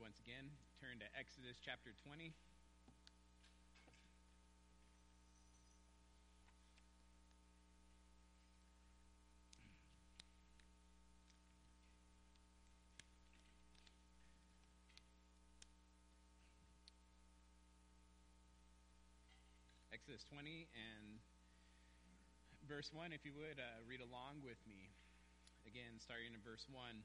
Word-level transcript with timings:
once 0.00 0.16
again, 0.24 0.48
turn 0.80 0.96
to 0.96 1.04
Exodus 1.12 1.60
chapter 1.60 1.92
20. 2.08 2.32
Exodus 19.92 20.24
20 20.32 20.64
and 20.72 21.20
verse 22.66 22.88
1, 22.96 23.12
if 23.12 23.20
you 23.28 23.36
would, 23.36 23.60
uh, 23.60 23.84
read 23.84 24.00
along 24.00 24.40
with 24.40 24.56
me. 24.64 24.88
Again, 25.68 26.00
starting 26.00 26.32
in 26.32 26.40
verse 26.40 26.64
1. 26.72 27.04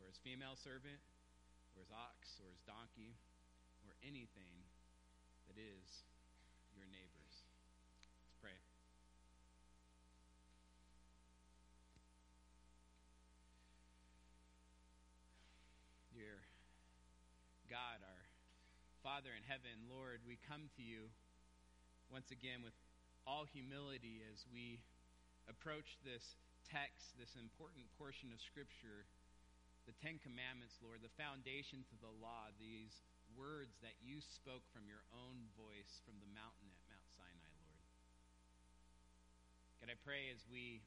or 0.00 0.06
his 0.06 0.18
female 0.20 0.56
servant, 0.56 1.00
or 1.74 1.84
his 1.84 1.92
ox, 1.92 2.40
or 2.40 2.48
his 2.48 2.60
donkey, 2.64 3.16
or 3.84 3.94
anything 4.02 4.66
that 5.48 5.56
is 5.56 6.04
your 6.74 6.86
neighbor's. 6.88 7.34
Let's 8.26 8.36
pray. 8.40 8.58
Dear 16.12 16.44
God, 17.68 18.00
our 18.04 18.24
Father 19.04 19.30
in 19.36 19.44
heaven, 19.46 19.86
Lord, 19.86 20.20
we 20.26 20.36
come 20.48 20.68
to 20.76 20.82
you 20.82 21.08
once 22.10 22.30
again 22.30 22.62
with 22.62 22.74
all 23.26 23.46
humility 23.46 24.22
as 24.30 24.46
we 24.50 24.82
approach 25.50 25.98
this 26.02 26.38
text, 26.66 27.14
this 27.18 27.34
important 27.38 27.86
portion 27.98 28.30
of 28.34 28.38
Scripture, 28.42 29.06
the 29.86 29.94
Ten 30.02 30.18
Commandments, 30.18 30.82
Lord, 30.82 30.98
the 31.00 31.14
foundation 31.14 31.86
to 31.86 31.96
the 32.02 32.10
law, 32.18 32.50
these 32.58 33.06
words 33.38 33.78
that 33.86 33.94
you 34.02 34.18
spoke 34.18 34.66
from 34.74 34.90
your 34.90 35.06
own 35.14 35.46
voice 35.54 36.02
from 36.02 36.18
the 36.18 36.30
mountain 36.34 36.66
at 36.74 36.82
Mount 36.90 37.06
Sinai, 37.14 37.52
Lord. 37.62 37.86
God, 39.78 39.94
I 39.94 39.98
pray 40.02 40.26
as 40.34 40.42
we 40.50 40.82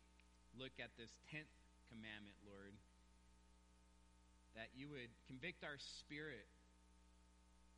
look 0.51 0.75
at 0.83 0.91
this 0.99 1.15
tenth 1.31 1.51
commandment, 1.87 2.35
Lord, 2.43 2.75
that 4.59 4.75
you 4.75 4.91
would 4.91 5.13
convict 5.31 5.63
our 5.63 5.79
spirit 5.79 6.49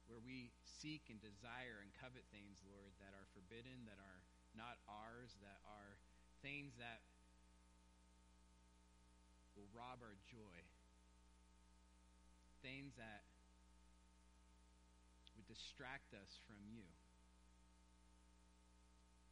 where 0.10 0.24
we 0.24 0.50
seek 0.66 1.06
and 1.14 1.22
desire 1.22 1.86
and 1.86 1.94
covet 2.02 2.26
things, 2.34 2.58
Lord, 2.66 2.92
that 2.98 3.14
are 3.14 3.30
forbidden, 3.38 3.86
that 3.86 4.02
are 4.02 4.26
not 4.58 4.82
ours, 4.90 5.38
that 5.46 5.62
are 5.70 5.96
things 6.42 6.74
that 6.82 7.06
will 9.54 9.70
rob 9.76 10.02
our 10.02 10.18
joy, 10.26 10.58
things 12.62 12.94
that 12.98 13.26
would 15.36 15.46
distract 15.50 16.14
us 16.14 16.38
from 16.46 16.62
you. 16.70 16.86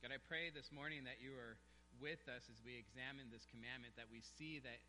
God, 0.02 0.12
I 0.14 0.20
pray 0.20 0.50
this 0.50 0.74
morning 0.74 1.06
that 1.06 1.22
you 1.22 1.34
are 1.38 1.58
with 2.02 2.26
us 2.30 2.50
as 2.50 2.60
we 2.62 2.78
examine 2.78 3.30
this 3.30 3.46
commandment, 3.50 3.98
that 3.98 4.10
we 4.10 4.22
see 4.22 4.62
that 4.62 4.80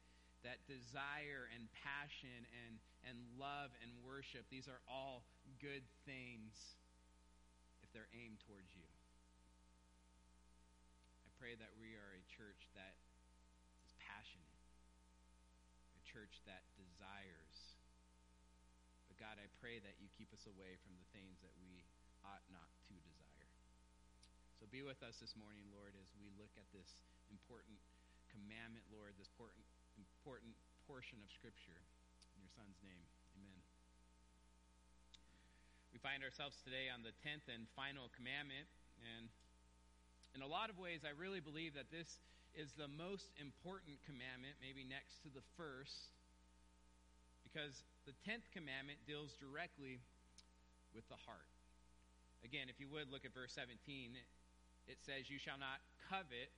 that 0.44 0.64
desire 0.64 1.52
and 1.52 1.68
passion 1.84 2.48
and, 2.64 2.80
and 3.04 3.16
love 3.36 3.72
and 3.84 3.92
worship, 4.00 4.48
these 4.48 4.68
are 4.68 4.80
all 4.88 5.24
good 5.60 5.84
things 6.08 6.56
if 7.84 7.92
they're 7.92 8.08
aimed 8.16 8.40
towards 8.48 8.72
you. 8.72 8.88
I 11.24 11.30
pray 11.36 11.56
that 11.60 11.72
we 11.76 11.92
are 11.92 12.12
a 12.16 12.24
church 12.32 12.68
that 12.72 12.96
is 13.84 13.92
passionate, 14.00 14.56
a 15.96 16.02
church 16.08 16.40
that 16.48 16.64
desires. 16.76 17.39
God, 19.20 19.36
I 19.36 19.52
pray 19.60 19.76
that 19.84 20.00
you 20.00 20.08
keep 20.16 20.32
us 20.32 20.48
away 20.48 20.80
from 20.80 20.96
the 20.96 21.04
things 21.12 21.36
that 21.44 21.52
we 21.60 21.84
ought 22.24 22.40
not 22.48 22.72
to 22.88 22.96
desire. 22.96 23.52
So 24.56 24.64
be 24.72 24.80
with 24.80 25.04
us 25.04 25.20
this 25.20 25.36
morning, 25.36 25.68
Lord, 25.68 25.92
as 26.00 26.08
we 26.16 26.32
look 26.40 26.56
at 26.56 26.64
this 26.72 26.88
important 27.28 27.76
commandment, 28.32 28.88
Lord, 28.88 29.12
this 29.20 29.28
important 29.36 29.60
important 30.00 30.56
portion 30.88 31.20
of 31.20 31.28
Scripture. 31.28 31.76
In 32.32 32.40
your 32.40 32.52
Son's 32.56 32.80
name, 32.80 33.04
amen. 33.36 33.60
We 35.92 36.00
find 36.00 36.24
ourselves 36.24 36.56
today 36.64 36.88
on 36.88 37.04
the 37.04 37.12
10th 37.20 37.44
and 37.52 37.68
final 37.76 38.08
commandment, 38.16 38.64
and 39.04 39.28
in 40.32 40.40
a 40.40 40.48
lot 40.48 40.72
of 40.72 40.80
ways, 40.80 41.04
I 41.04 41.12
really 41.12 41.44
believe 41.44 41.76
that 41.76 41.92
this 41.92 42.08
is 42.56 42.72
the 42.80 42.88
most 42.88 43.28
important 43.36 44.00
commandment, 44.08 44.56
maybe 44.64 44.88
next 44.88 45.20
to 45.22 45.28
the 45.28 45.44
first, 45.60 46.08
because 47.44 47.84
the 48.06 48.16
10th 48.24 48.48
commandment 48.52 48.98
deals 49.06 49.36
directly 49.36 50.00
with 50.94 51.06
the 51.08 51.18
heart. 51.26 51.48
Again, 52.44 52.72
if 52.72 52.80
you 52.80 52.88
would 52.88 53.12
look 53.12 53.28
at 53.28 53.36
verse 53.36 53.52
17, 53.52 54.16
it 54.88 54.98
says, 55.04 55.28
You 55.28 55.36
shall 55.36 55.60
not 55.60 55.84
covet 56.08 56.50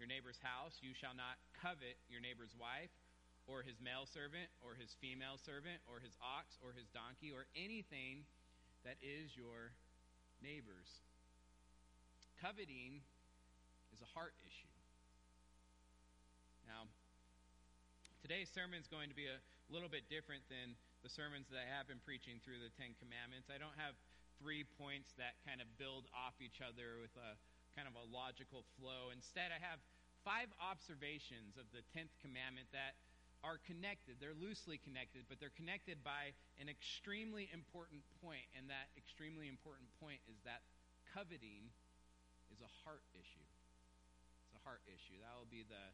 your 0.00 0.08
neighbor's 0.08 0.40
house. 0.40 0.80
You 0.80 0.96
shall 0.96 1.14
not 1.14 1.36
covet 1.60 2.00
your 2.08 2.24
neighbor's 2.24 2.56
wife, 2.56 2.90
or 3.44 3.60
his 3.62 3.76
male 3.78 4.08
servant, 4.08 4.48
or 4.64 4.74
his 4.74 4.96
female 4.98 5.36
servant, 5.36 5.84
or 5.84 6.00
his 6.00 6.16
ox, 6.18 6.56
or 6.64 6.72
his 6.72 6.88
donkey, 6.90 7.30
or 7.30 7.44
anything 7.52 8.24
that 8.82 8.96
is 9.04 9.36
your 9.36 9.76
neighbor's. 10.40 11.04
Coveting 12.40 13.04
is 13.94 14.00
a 14.02 14.10
heart 14.16 14.34
issue. 14.42 14.74
Now, 16.66 16.88
today's 18.24 18.50
sermon 18.50 18.80
is 18.80 18.88
going 18.88 19.12
to 19.12 19.14
be 19.14 19.28
a 19.28 19.38
little 19.72 19.88
bit 19.88 20.12
different 20.12 20.44
than 20.52 20.76
the 21.00 21.08
sermons 21.08 21.48
that 21.48 21.64
I 21.64 21.68
have 21.72 21.88
been 21.88 22.04
preaching 22.04 22.44
through 22.44 22.60
the 22.60 22.68
Ten 22.76 22.92
Commandments. 23.00 23.48
I 23.48 23.56
don't 23.56 23.74
have 23.80 23.96
three 24.36 24.68
points 24.76 25.16
that 25.16 25.40
kind 25.48 25.64
of 25.64 25.68
build 25.80 26.04
off 26.12 26.36
each 26.44 26.60
other 26.60 27.00
with 27.00 27.16
a 27.16 27.40
kind 27.72 27.88
of 27.88 27.96
a 27.96 28.04
logical 28.12 28.68
flow. 28.76 29.08
Instead, 29.08 29.48
I 29.48 29.56
have 29.64 29.80
five 30.28 30.52
observations 30.60 31.56
of 31.56 31.64
the 31.72 31.80
tenth 31.96 32.12
commandment 32.20 32.68
that 32.76 33.00
are 33.40 33.56
connected. 33.64 34.20
They're 34.20 34.36
loosely 34.36 34.76
connected, 34.76 35.24
but 35.26 35.40
they're 35.40 35.56
connected 35.56 36.04
by 36.04 36.36
an 36.60 36.68
extremely 36.68 37.48
important 37.50 38.04
point, 38.20 38.44
and 38.52 38.68
that 38.68 38.92
extremely 38.94 39.48
important 39.48 39.88
point 39.98 40.20
is 40.28 40.36
that 40.44 40.62
coveting 41.16 41.72
is 42.52 42.60
a 42.60 42.70
heart 42.84 43.02
issue. 43.16 43.48
It's 44.46 44.54
a 44.54 44.62
heart 44.68 44.84
issue. 44.84 45.16
That 45.24 45.32
will 45.32 45.48
be 45.48 45.64
the 45.64 45.90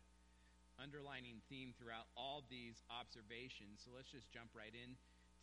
underlining 0.78 1.42
theme 1.50 1.74
throughout 1.76 2.08
all 2.14 2.46
these 2.46 2.80
observations. 2.88 3.82
So 3.84 3.92
let's 3.92 4.08
just 4.08 4.30
jump 4.30 4.54
right 4.54 4.72
in 4.72 4.94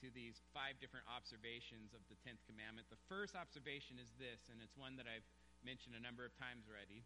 to 0.04 0.12
these 0.12 0.40
five 0.52 0.76
different 0.84 1.08
observations 1.08 1.96
of 1.96 2.04
the 2.12 2.18
10th 2.24 2.44
commandment. 2.48 2.88
The 2.92 3.00
first 3.08 3.36
observation 3.36 3.96
is 4.00 4.12
this, 4.20 4.48
and 4.52 4.60
it's 4.60 4.76
one 4.76 5.00
that 5.00 5.08
I've 5.08 5.28
mentioned 5.64 5.96
a 5.96 6.04
number 6.04 6.28
of 6.28 6.36
times 6.36 6.68
already. 6.68 7.04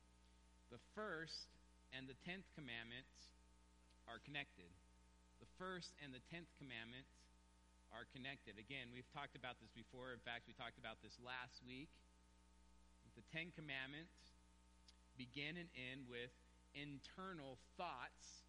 The 0.73 0.81
first 0.97 1.49
and 1.93 2.05
the 2.05 2.17
10th 2.25 2.49
commandments 2.57 3.33
are 4.09 4.21
connected. 4.21 4.69
The 5.41 5.49
first 5.57 5.93
and 6.01 6.13
the 6.13 6.21
10th 6.33 6.49
commandments 6.57 7.13
are 7.93 8.05
connected. 8.13 8.57
Again, 8.61 8.93
we've 8.93 9.09
talked 9.13 9.33
about 9.33 9.57
this 9.61 9.73
before. 9.73 10.13
In 10.13 10.21
fact, 10.21 10.45
we 10.45 10.53
talked 10.53 10.77
about 10.77 11.01
this 11.01 11.17
last 11.21 11.61
week. 11.65 11.89
The 13.17 13.25
Ten 13.35 13.51
Commandments 13.51 14.15
begin 15.19 15.59
and 15.59 15.67
end 15.75 16.07
with 16.07 16.31
internal 16.75 17.57
thoughts. 17.77 18.45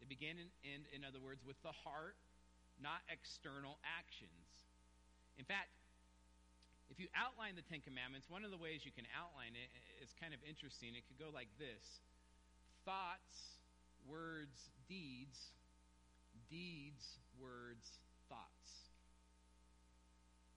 They 0.00 0.06
begin 0.06 0.36
and 0.36 0.52
end, 0.64 0.84
in 0.92 1.02
other 1.04 1.20
words, 1.20 1.40
with 1.44 1.56
the 1.64 1.72
heart, 1.72 2.16
not 2.76 3.00
external 3.08 3.80
actions. 3.84 4.60
In 5.40 5.44
fact, 5.44 5.72
if 6.92 7.02
you 7.02 7.10
outline 7.16 7.58
the 7.58 7.66
Ten 7.66 7.82
Commandments, 7.82 8.30
one 8.30 8.46
of 8.46 8.54
the 8.54 8.60
ways 8.60 8.86
you 8.86 8.94
can 8.94 9.08
outline 9.12 9.58
it 9.58 9.68
eh, 9.74 10.04
is 10.04 10.14
kind 10.16 10.30
of 10.30 10.40
interesting. 10.46 10.94
It 10.94 11.04
could 11.10 11.18
go 11.18 11.32
like 11.34 11.50
this 11.58 12.00
thoughts, 12.86 13.58
words, 14.06 14.70
deeds, 14.86 15.50
deeds, 16.46 17.18
words, 17.42 17.98
thoughts. 18.30 18.86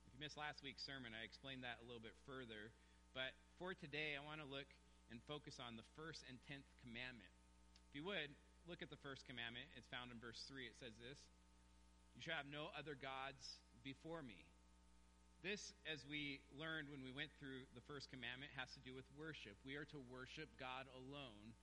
If 0.06 0.14
you 0.14 0.22
missed 0.22 0.38
last 0.38 0.62
week's 0.62 0.86
sermon, 0.86 1.18
I 1.18 1.26
explained 1.26 1.66
that 1.66 1.82
a 1.82 1.86
little 1.90 2.04
bit 2.04 2.14
further. 2.30 2.70
But 3.18 3.34
for 3.58 3.74
today, 3.74 4.14
I 4.14 4.22
want 4.22 4.38
to 4.46 4.48
look 4.48 4.70
and 5.10 5.20
focus 5.26 5.58
on 5.58 5.76
the 5.76 5.86
first 5.98 6.22
and 6.30 6.38
tenth 6.46 6.66
commandment. 6.82 7.34
If 7.90 7.98
you 7.98 8.06
would, 8.06 8.30
look 8.70 8.86
at 8.86 8.94
the 8.94 9.02
first 9.02 9.26
commandment. 9.26 9.66
It's 9.74 9.90
found 9.90 10.14
in 10.14 10.22
verse 10.22 10.46
3. 10.46 10.70
It 10.70 10.78
says 10.78 10.94
this 11.02 11.18
You 12.14 12.22
shall 12.22 12.38
have 12.38 12.50
no 12.50 12.70
other 12.78 12.94
gods 12.94 13.60
before 13.82 14.22
me. 14.22 14.46
This, 15.42 15.72
as 15.88 16.04
we 16.04 16.44
learned 16.52 16.92
when 16.92 17.00
we 17.00 17.16
went 17.16 17.32
through 17.40 17.64
the 17.72 17.84
first 17.88 18.12
commandment, 18.12 18.52
has 18.60 18.76
to 18.76 18.82
do 18.84 18.92
with 18.92 19.08
worship. 19.16 19.56
We 19.64 19.80
are 19.80 19.88
to 19.96 20.00
worship 20.12 20.52
God 20.60 20.86
alone, 20.92 21.56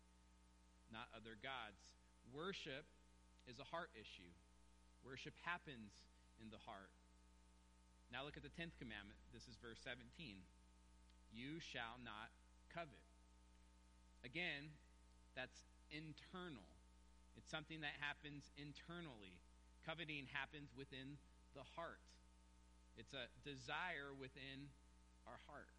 not 0.89 1.13
other 1.13 1.37
gods. 1.39 1.77
Worship 2.33 2.89
is 3.45 3.61
a 3.61 3.69
heart 3.69 3.93
issue. 3.95 4.33
Worship 5.05 5.37
happens 5.45 5.93
in 6.43 6.49
the 6.49 6.59
heart. 6.65 6.91
Now 8.11 8.25
look 8.25 8.41
at 8.41 8.43
the 8.43 8.55
10th 8.57 8.75
commandment. 8.81 9.21
This 9.31 9.47
is 9.47 9.61
verse 9.61 9.79
17. 9.85 10.09
You 11.31 11.61
shall 11.61 12.01
not 12.03 12.33
covet. 12.73 13.06
Again, 14.27 14.75
that's 15.39 15.63
internal. 15.95 16.67
It's 17.39 17.47
something 17.47 17.87
that 17.87 17.95
happens 18.03 18.51
internally. 18.59 19.39
Coveting 19.87 20.27
happens 20.35 20.75
within 20.75 21.15
the 21.55 21.63
heart. 21.79 22.03
It's 22.99 23.15
a 23.15 23.31
desire 23.47 24.11
within 24.11 24.67
our 25.31 25.39
heart. 25.47 25.71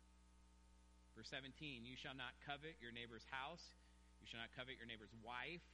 Verse 1.12 1.28
17, 1.28 1.84
you 1.84 2.00
shall 2.00 2.16
not 2.16 2.38
covet 2.46 2.80
your 2.80 2.96
neighbor's 2.96 3.28
house. 3.28 3.76
You 4.24 4.30
shall 4.30 4.40
not 4.40 4.54
covet 4.56 4.80
your 4.80 4.88
neighbor's 4.88 5.12
wife 5.20 5.66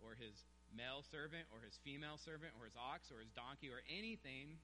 or 0.00 0.14
his 0.14 0.48
male 0.70 1.02
servant 1.02 1.44
or 1.52 1.60
his 1.60 1.76
female 1.82 2.16
servant 2.16 2.54
or 2.56 2.64
his 2.64 2.78
ox 2.78 3.12
or 3.12 3.20
his 3.20 3.34
donkey 3.34 3.68
or 3.68 3.82
anything 3.90 4.56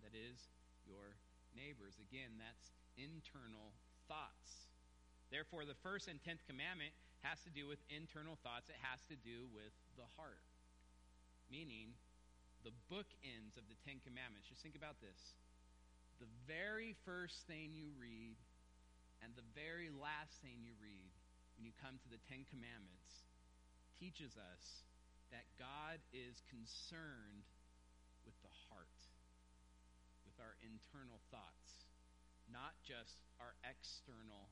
that 0.00 0.16
is 0.16 0.48
your 0.88 1.14
neighbor's. 1.54 2.00
Again, 2.00 2.40
that's 2.40 2.72
internal 2.96 3.76
thoughts. 4.08 4.67
Therefore, 5.28 5.68
the 5.68 5.78
first 5.84 6.08
and 6.08 6.16
tenth 6.24 6.40
commandment 6.48 6.96
has 7.20 7.40
to 7.44 7.52
do 7.52 7.68
with 7.68 7.82
internal 7.92 8.38
thoughts, 8.40 8.70
it 8.72 8.80
has 8.80 9.02
to 9.12 9.16
do 9.20 9.50
with 9.52 9.74
the 9.98 10.08
heart. 10.16 10.40
Meaning, 11.52 11.96
the 12.64 12.74
bookends 12.90 13.56
of 13.56 13.66
the 13.70 13.78
Ten 13.86 14.02
Commandments. 14.02 14.48
Just 14.48 14.64
think 14.64 14.76
about 14.76 14.98
this. 15.00 15.36
The 16.18 16.30
very 16.50 16.98
first 17.06 17.46
thing 17.46 17.70
you 17.72 17.94
read 17.94 18.36
and 19.22 19.34
the 19.34 19.46
very 19.54 19.90
last 19.90 20.34
thing 20.42 20.62
you 20.62 20.74
read 20.78 21.10
when 21.54 21.66
you 21.66 21.74
come 21.78 21.98
to 21.98 22.10
the 22.10 22.22
Ten 22.26 22.46
Commandments 22.46 23.26
teaches 23.98 24.38
us 24.38 24.86
that 25.34 25.46
God 25.58 25.98
is 26.14 26.40
concerned 26.48 27.44
with 28.22 28.36
the 28.42 28.52
heart, 28.70 28.98
with 30.24 30.38
our 30.38 30.54
internal 30.62 31.20
thoughts, 31.30 31.88
not 32.48 32.78
just 32.86 33.22
our 33.42 33.54
external. 33.66 34.50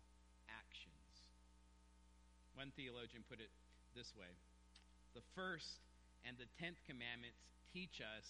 One 2.57 2.73
theologian 2.73 3.21
put 3.29 3.37
it 3.37 3.53
this 3.93 4.17
way 4.17 4.33
The 5.13 5.25
first 5.37 5.85
and 6.25 6.41
the 6.41 6.49
tenth 6.57 6.81
commandments 6.89 7.45
teach 7.71 8.01
us 8.01 8.25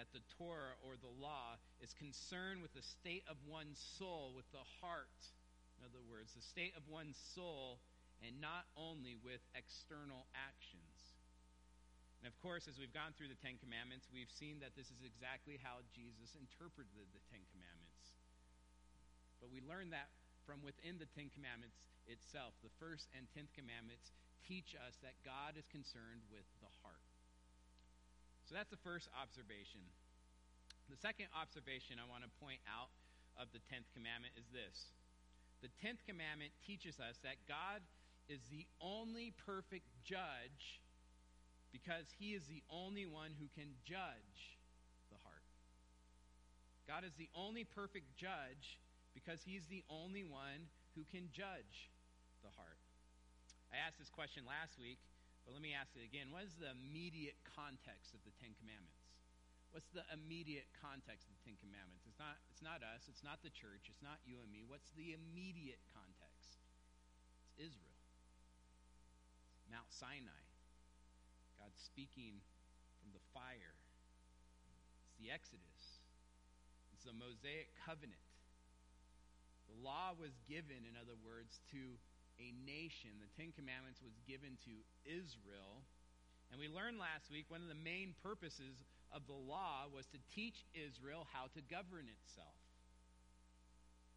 that 0.00 0.12
the 0.16 0.24
Torah 0.40 0.76
or 0.80 0.96
the 0.96 1.12
law 1.20 1.60
is 1.80 1.92
concerned 1.96 2.60
with 2.64 2.72
the 2.72 2.84
state 2.84 3.24
of 3.28 3.36
one's 3.48 3.80
soul, 4.00 4.32
with 4.36 4.48
the 4.52 4.64
heart. 4.80 5.20
In 5.80 5.84
other 5.84 6.00
words, 6.04 6.32
the 6.32 6.44
state 6.44 6.72
of 6.76 6.84
one's 6.88 7.16
soul, 7.36 7.80
and 8.24 8.40
not 8.40 8.68
only 8.76 9.16
with 9.20 9.40
external 9.56 10.28
actions. 10.32 11.16
And 12.20 12.28
of 12.28 12.36
course, 12.40 12.64
as 12.68 12.80
we've 12.80 12.92
gone 12.92 13.12
through 13.16 13.28
the 13.28 13.40
Ten 13.40 13.60
Commandments, 13.60 14.08
we've 14.08 14.32
seen 14.32 14.60
that 14.64 14.72
this 14.72 14.88
is 14.88 15.04
exactly 15.04 15.60
how 15.60 15.84
Jesus 15.92 16.32
interpreted 16.36 17.08
the 17.12 17.24
Ten 17.28 17.44
Commandments. 17.52 18.16
But 19.40 19.52
we 19.52 19.60
learn 19.64 19.92
that 19.92 20.08
from 20.46 20.62
within 20.62 21.02
the 21.02 21.10
Ten 21.10 21.28
Commandments 21.34 21.76
itself. 22.06 22.54
The 22.62 22.72
first 22.78 23.10
and 23.12 23.26
tenth 23.34 23.50
commandments 23.52 24.14
teach 24.46 24.78
us 24.78 24.94
that 25.02 25.18
God 25.26 25.58
is 25.58 25.66
concerned 25.68 26.22
with 26.30 26.46
the 26.62 26.70
heart. 26.86 27.02
So 28.46 28.54
that's 28.54 28.70
the 28.70 28.80
first 28.86 29.10
observation. 29.10 29.82
The 30.86 30.96
second 31.02 31.34
observation 31.34 31.98
I 31.98 32.06
want 32.06 32.22
to 32.22 32.30
point 32.38 32.62
out 32.70 32.94
of 33.34 33.50
the 33.50 33.58
tenth 33.66 33.90
commandment 33.90 34.38
is 34.38 34.46
this 34.54 34.94
the 35.66 35.72
tenth 35.82 36.06
commandment 36.06 36.54
teaches 36.62 37.02
us 37.02 37.18
that 37.26 37.42
God 37.50 37.82
is 38.30 38.38
the 38.54 38.70
only 38.78 39.34
perfect 39.44 39.90
judge 40.06 40.78
because 41.74 42.06
he 42.22 42.38
is 42.38 42.46
the 42.46 42.62
only 42.70 43.06
one 43.06 43.34
who 43.34 43.50
can 43.58 43.74
judge 43.82 44.58
the 45.10 45.18
heart. 45.26 45.42
God 46.86 47.02
is 47.02 47.14
the 47.18 47.28
only 47.34 47.64
perfect 47.64 48.14
judge 48.14 48.78
because 49.16 49.40
he's 49.40 49.64
the 49.72 49.80
only 49.88 50.28
one 50.28 50.68
who 50.92 51.08
can 51.08 51.32
judge 51.32 51.88
the 52.44 52.52
heart. 52.52 52.76
I 53.72 53.80
asked 53.80 53.96
this 53.96 54.12
question 54.12 54.44
last 54.44 54.76
week, 54.76 55.00
but 55.48 55.56
let 55.56 55.64
me 55.64 55.72
ask 55.72 55.96
it 55.96 56.04
again. 56.04 56.28
What 56.28 56.44
is 56.44 56.52
the 56.60 56.68
immediate 56.68 57.40
context 57.56 58.12
of 58.12 58.20
the 58.28 58.34
Ten 58.36 58.52
Commandments? 58.60 59.08
What's 59.72 59.88
the 59.96 60.04
immediate 60.12 60.68
context 60.84 61.32
of 61.32 61.32
the 61.40 61.42
Ten 61.48 61.56
Commandments? 61.64 62.04
It's 62.04 62.20
not, 62.20 62.36
it's 62.52 62.60
not 62.60 62.84
us, 62.84 63.08
it's 63.08 63.24
not 63.24 63.40
the 63.40 63.52
church, 63.56 63.88
it's 63.88 64.04
not 64.04 64.20
you 64.28 64.36
and 64.44 64.52
me. 64.52 64.68
What's 64.68 64.92
the 64.92 65.16
immediate 65.16 65.80
context? 65.96 66.60
It's 67.56 67.72
Israel. 67.72 67.96
It's 69.56 69.68
Mount 69.72 69.88
Sinai. 69.88 70.44
God 71.56 71.72
speaking 71.80 72.44
from 73.00 73.16
the 73.16 73.24
fire. 73.32 73.76
It's 75.08 75.16
the 75.16 75.32
Exodus. 75.32 76.04
It's 76.92 77.08
the 77.08 77.16
Mosaic 77.16 77.72
covenant. 77.80 78.25
The 79.68 79.78
law 79.82 80.14
was 80.14 80.34
given, 80.46 80.86
in 80.86 80.94
other 80.94 81.18
words, 81.20 81.60
to 81.74 81.98
a 82.38 82.52
nation. 82.64 83.18
The 83.18 83.32
Ten 83.34 83.50
Commandments 83.52 84.00
was 84.04 84.14
given 84.28 84.60
to 84.68 84.74
Israel. 85.04 85.82
And 86.50 86.60
we 86.62 86.70
learned 86.70 87.02
last 87.02 87.30
week 87.30 87.50
one 87.50 87.62
of 87.62 87.70
the 87.70 87.78
main 87.78 88.14
purposes 88.22 88.86
of 89.10 89.26
the 89.26 89.36
law 89.36 89.90
was 89.90 90.06
to 90.14 90.20
teach 90.30 90.66
Israel 90.74 91.26
how 91.32 91.50
to 91.54 91.60
govern 91.66 92.06
itself. 92.06 92.60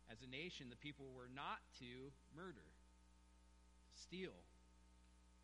As 0.10 0.22
a 0.25 0.29
nation, 0.29 0.70
the 0.70 0.82
people 0.82 1.13
were 1.13 1.29
not 1.29 1.62
to 1.82 2.10
murder, 2.34 2.65
to 2.65 3.96
steal. 3.98 4.38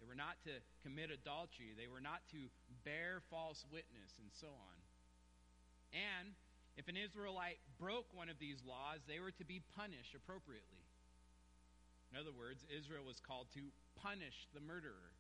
They 0.02 0.06
were 0.10 0.18
not 0.18 0.42
to 0.50 0.58
commit 0.82 1.14
adultery. 1.14 1.74
They 1.78 1.88
were 1.88 2.02
not 2.02 2.26
to 2.34 2.50
bear 2.84 3.22
false 3.30 3.64
witness, 3.70 4.18
and 4.18 4.30
so 4.34 4.50
on. 4.50 4.78
And 5.94 6.34
if 6.76 6.88
an 6.88 6.98
Israelite 6.98 7.60
broke 7.80 8.12
one 8.14 8.30
of 8.30 8.40
these 8.40 8.64
laws, 8.68 9.00
they 9.08 9.20
were 9.20 9.32
to 9.32 9.46
be 9.46 9.64
punished 9.76 10.16
appropriately. 10.16 10.84
In 12.12 12.20
other 12.20 12.36
words, 12.36 12.64
Israel 12.72 13.04
was 13.04 13.20
called 13.20 13.48
to 13.56 13.72
punish 13.96 14.48
the 14.54 14.62
murderer, 14.62 15.16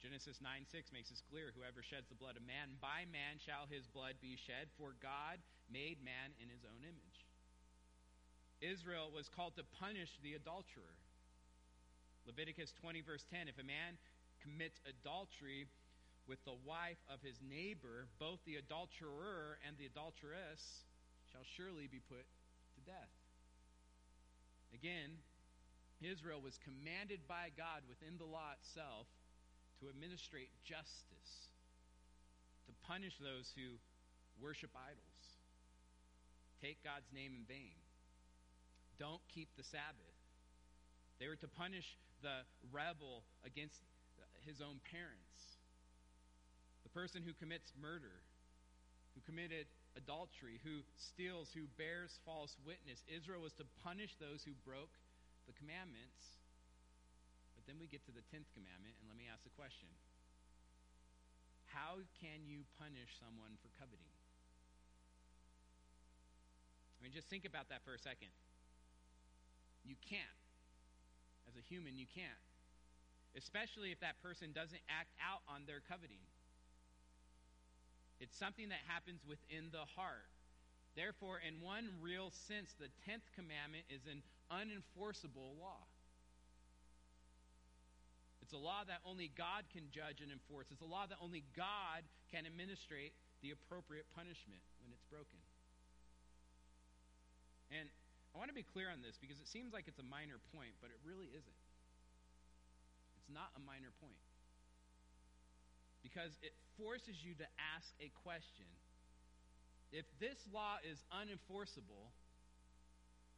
Genesis 0.00 0.40
9 0.40 0.64
6 0.64 0.96
makes 0.96 1.12
this 1.12 1.20
clear 1.20 1.52
whoever 1.52 1.84
sheds 1.84 2.08
the 2.08 2.16
blood 2.16 2.40
of 2.40 2.44
man, 2.48 2.72
by 2.80 3.04
man 3.12 3.36
shall 3.36 3.68
his 3.68 3.84
blood 3.84 4.16
be 4.24 4.32
shed, 4.32 4.72
for 4.80 4.96
God 4.96 5.36
made 5.68 6.00
man 6.00 6.32
in 6.40 6.48
his 6.48 6.64
own 6.64 6.80
image. 6.80 7.28
Israel 8.64 9.12
was 9.12 9.28
called 9.28 9.60
to 9.60 9.64
punish 9.76 10.16
the 10.24 10.40
adulterer. 10.40 10.96
Leviticus 12.24 12.72
20, 12.80 13.04
verse 13.04 13.28
10 13.28 13.52
if 13.52 13.60
a 13.60 13.64
man 13.64 14.00
commits 14.40 14.80
adultery 14.88 15.68
with 16.28 16.42
the 16.44 16.56
wife 16.64 17.00
of 17.12 17.20
his 17.22 17.36
neighbor, 17.42 18.06
both 18.18 18.38
the 18.44 18.56
adulterer 18.56 19.58
and 19.66 19.76
the 19.78 19.86
adulteress 19.86 20.84
shall 21.32 21.44
surely 21.56 21.86
be 21.86 22.00
put 22.08 22.26
to 22.74 22.80
death. 22.86 23.14
Again, 24.74 25.18
Israel 26.00 26.40
was 26.40 26.56
commanded 26.64 27.20
by 27.28 27.52
God 27.56 27.84
within 27.88 28.16
the 28.16 28.28
law 28.28 28.56
itself 28.56 29.06
to 29.80 29.88
administrate 29.88 30.48
justice, 30.64 31.52
to 32.66 32.72
punish 32.86 33.16
those 33.20 33.52
who 33.56 33.76
worship 34.40 34.70
idols, 34.72 35.24
take 36.62 36.80
God's 36.84 37.08
name 37.12 37.32
in 37.36 37.44
vain, 37.44 37.76
don't 39.00 39.20
keep 39.32 39.48
the 39.56 39.64
Sabbath. 39.64 40.16
They 41.18 41.28
were 41.28 41.40
to 41.40 41.48
punish 41.48 41.96
the 42.22 42.44
rebel 42.72 43.24
against 43.44 43.80
his 44.44 44.60
own 44.60 44.80
parents, 44.92 45.59
the 46.90 46.98
person 46.98 47.22
who 47.22 47.32
commits 47.38 47.70
murder, 47.78 48.18
who 49.14 49.22
committed 49.22 49.70
adultery, 49.94 50.58
who 50.66 50.82
steals, 50.98 51.54
who 51.54 51.70
bears 51.78 52.18
false 52.26 52.58
witness. 52.66 53.02
Israel 53.06 53.42
was 53.42 53.54
to 53.62 53.66
punish 53.86 54.18
those 54.18 54.42
who 54.42 54.54
broke 54.66 54.90
the 55.46 55.54
commandments 55.54 56.38
But 57.54 57.66
then 57.70 57.76
we 57.78 57.86
get 57.86 58.02
to 58.08 58.14
the 58.14 58.24
10th 58.32 58.48
commandment, 58.56 58.96
and 58.98 59.06
let 59.06 59.18
me 59.20 59.28
ask 59.30 59.44
the 59.44 59.52
question 59.52 59.88
How 61.76 62.02
can 62.18 62.46
you 62.48 62.64
punish 62.80 63.18
someone 63.20 63.54
for 63.60 63.70
coveting? 63.78 64.10
I 66.98 67.04
mean, 67.04 67.12
just 67.12 67.28
think 67.28 67.44
about 67.44 67.68
that 67.70 67.84
for 67.84 67.92
a 67.92 68.00
second. 68.00 68.32
You 69.84 69.96
can't. 70.04 70.40
As 71.48 71.56
a 71.56 71.64
human, 71.64 71.96
you 71.96 72.04
can't. 72.08 72.44
Especially 73.36 73.92
if 73.92 74.00
that 74.00 74.20
person 74.20 74.52
doesn't 74.52 74.82
act 74.88 75.12
out 75.20 75.40
on 75.48 75.64
their 75.64 75.80
coveting. 75.84 76.20
It's 78.20 78.36
something 78.36 78.68
that 78.68 78.84
happens 78.86 79.24
within 79.24 79.72
the 79.72 79.88
heart. 79.96 80.28
Therefore, 80.94 81.40
in 81.40 81.64
one 81.64 81.88
real 82.04 82.28
sense, 82.46 82.76
the 82.76 82.92
10th 83.08 83.24
commandment 83.32 83.88
is 83.88 84.04
an 84.04 84.20
unenforceable 84.52 85.56
law. 85.56 85.88
It's 88.44 88.52
a 88.52 88.60
law 88.60 88.82
that 88.84 89.00
only 89.06 89.30
God 89.32 89.64
can 89.72 89.88
judge 89.94 90.20
and 90.20 90.28
enforce. 90.28 90.68
It's 90.74 90.82
a 90.82 90.90
law 90.90 91.06
that 91.06 91.22
only 91.22 91.46
God 91.54 92.02
can 92.28 92.44
administrate 92.44 93.14
the 93.40 93.54
appropriate 93.54 94.10
punishment 94.12 94.60
when 94.82 94.90
it's 94.92 95.06
broken. 95.06 95.38
And 97.70 97.86
I 98.34 98.42
want 98.42 98.50
to 98.50 98.58
be 98.58 98.66
clear 98.66 98.90
on 98.90 99.00
this 99.00 99.16
because 99.16 99.38
it 99.38 99.46
seems 99.46 99.70
like 99.72 99.86
it's 99.86 100.02
a 100.02 100.08
minor 100.10 100.42
point, 100.50 100.74
but 100.82 100.90
it 100.90 100.98
really 101.06 101.30
isn't. 101.30 101.60
It's 103.22 103.30
not 103.30 103.54
a 103.54 103.62
minor 103.62 103.94
point. 104.02 104.18
Because 106.02 106.32
it 106.40 106.56
forces 106.80 107.20
you 107.20 107.36
to 107.36 107.46
ask 107.76 107.92
a 108.00 108.08
question. 108.24 108.68
If 109.92 110.06
this 110.22 110.38
law 110.48 110.78
is 110.86 111.02
unenforceable, 111.12 112.14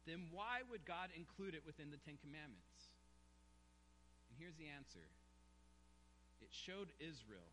then 0.05 0.27
why 0.31 0.63
would 0.69 0.85
God 0.85 1.09
include 1.15 1.55
it 1.55 1.63
within 1.65 1.91
the 1.91 1.99
Ten 1.99 2.19
Commandments? 2.19 2.93
And 4.29 4.35
here's 4.37 4.55
the 4.55 4.69
answer 4.69 5.03
it 6.43 6.51
showed 6.51 6.91
Israel, 6.99 7.47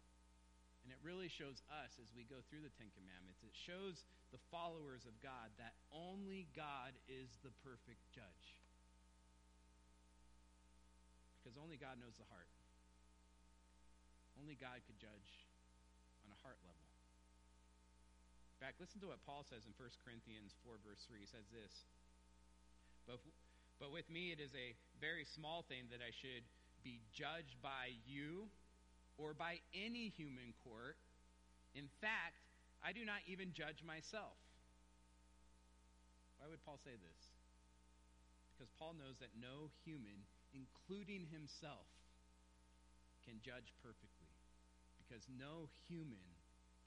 and 0.82 0.90
it 0.90 0.98
really 1.06 1.30
shows 1.30 1.62
us 1.70 1.94
as 2.02 2.10
we 2.10 2.26
go 2.26 2.42
through 2.50 2.66
the 2.66 2.74
Ten 2.74 2.90
Commandments. 2.98 3.46
It 3.46 3.54
shows 3.54 4.02
the 4.34 4.42
followers 4.50 5.06
of 5.06 5.14
God 5.22 5.54
that 5.62 5.78
only 5.94 6.50
God 6.58 6.98
is 7.06 7.30
the 7.46 7.54
perfect 7.62 8.02
judge. 8.10 8.46
Because 11.38 11.54
only 11.56 11.78
God 11.78 12.02
knows 12.02 12.18
the 12.18 12.26
heart. 12.28 12.50
Only 14.40 14.56
God 14.56 14.80
could 14.88 14.96
judge 14.96 15.30
on 16.24 16.32
a 16.32 16.38
heart 16.40 16.56
level. 16.64 16.80
In 18.56 18.58
fact, 18.64 18.80
listen 18.80 19.00
to 19.04 19.12
what 19.12 19.20
Paul 19.28 19.44
says 19.44 19.68
in 19.68 19.76
1 19.76 19.88
Corinthians 20.00 20.56
4, 20.64 20.80
verse 20.80 21.04
3. 21.08 21.20
He 21.20 21.28
says 21.28 21.44
this 21.52 21.72
But, 23.04 23.20
but 23.76 23.92
with 23.92 24.08
me 24.08 24.32
it 24.32 24.40
is 24.40 24.52
a 24.56 24.76
very 25.00 25.24
small 25.24 25.64
thing 25.64 25.88
that 25.92 26.00
I 26.00 26.12
should 26.12 26.44
be 26.84 27.00
judged 27.12 27.60
by 27.60 27.96
you 28.04 28.48
or 29.16 29.32
by 29.36 29.60
any 29.72 30.12
human 30.12 30.56
court. 30.64 30.96
In 31.76 31.88
fact, 32.00 32.40
I 32.80 32.92
do 32.92 33.04
not 33.04 33.20
even 33.28 33.52
judge 33.52 33.84
myself. 33.84 34.36
Why 36.40 36.48
would 36.48 36.64
Paul 36.64 36.80
say 36.80 36.96
this? 36.96 37.22
Because 38.52 38.72
Paul 38.80 38.96
knows 38.96 39.20
that 39.20 39.32
no 39.36 39.68
human, 39.84 40.24
including 40.52 41.28
himself, 41.28 41.88
can 43.24 43.40
judge 43.40 43.72
perfectly. 43.80 44.19
Because 45.10 45.26
no 45.26 45.66
human 45.90 46.22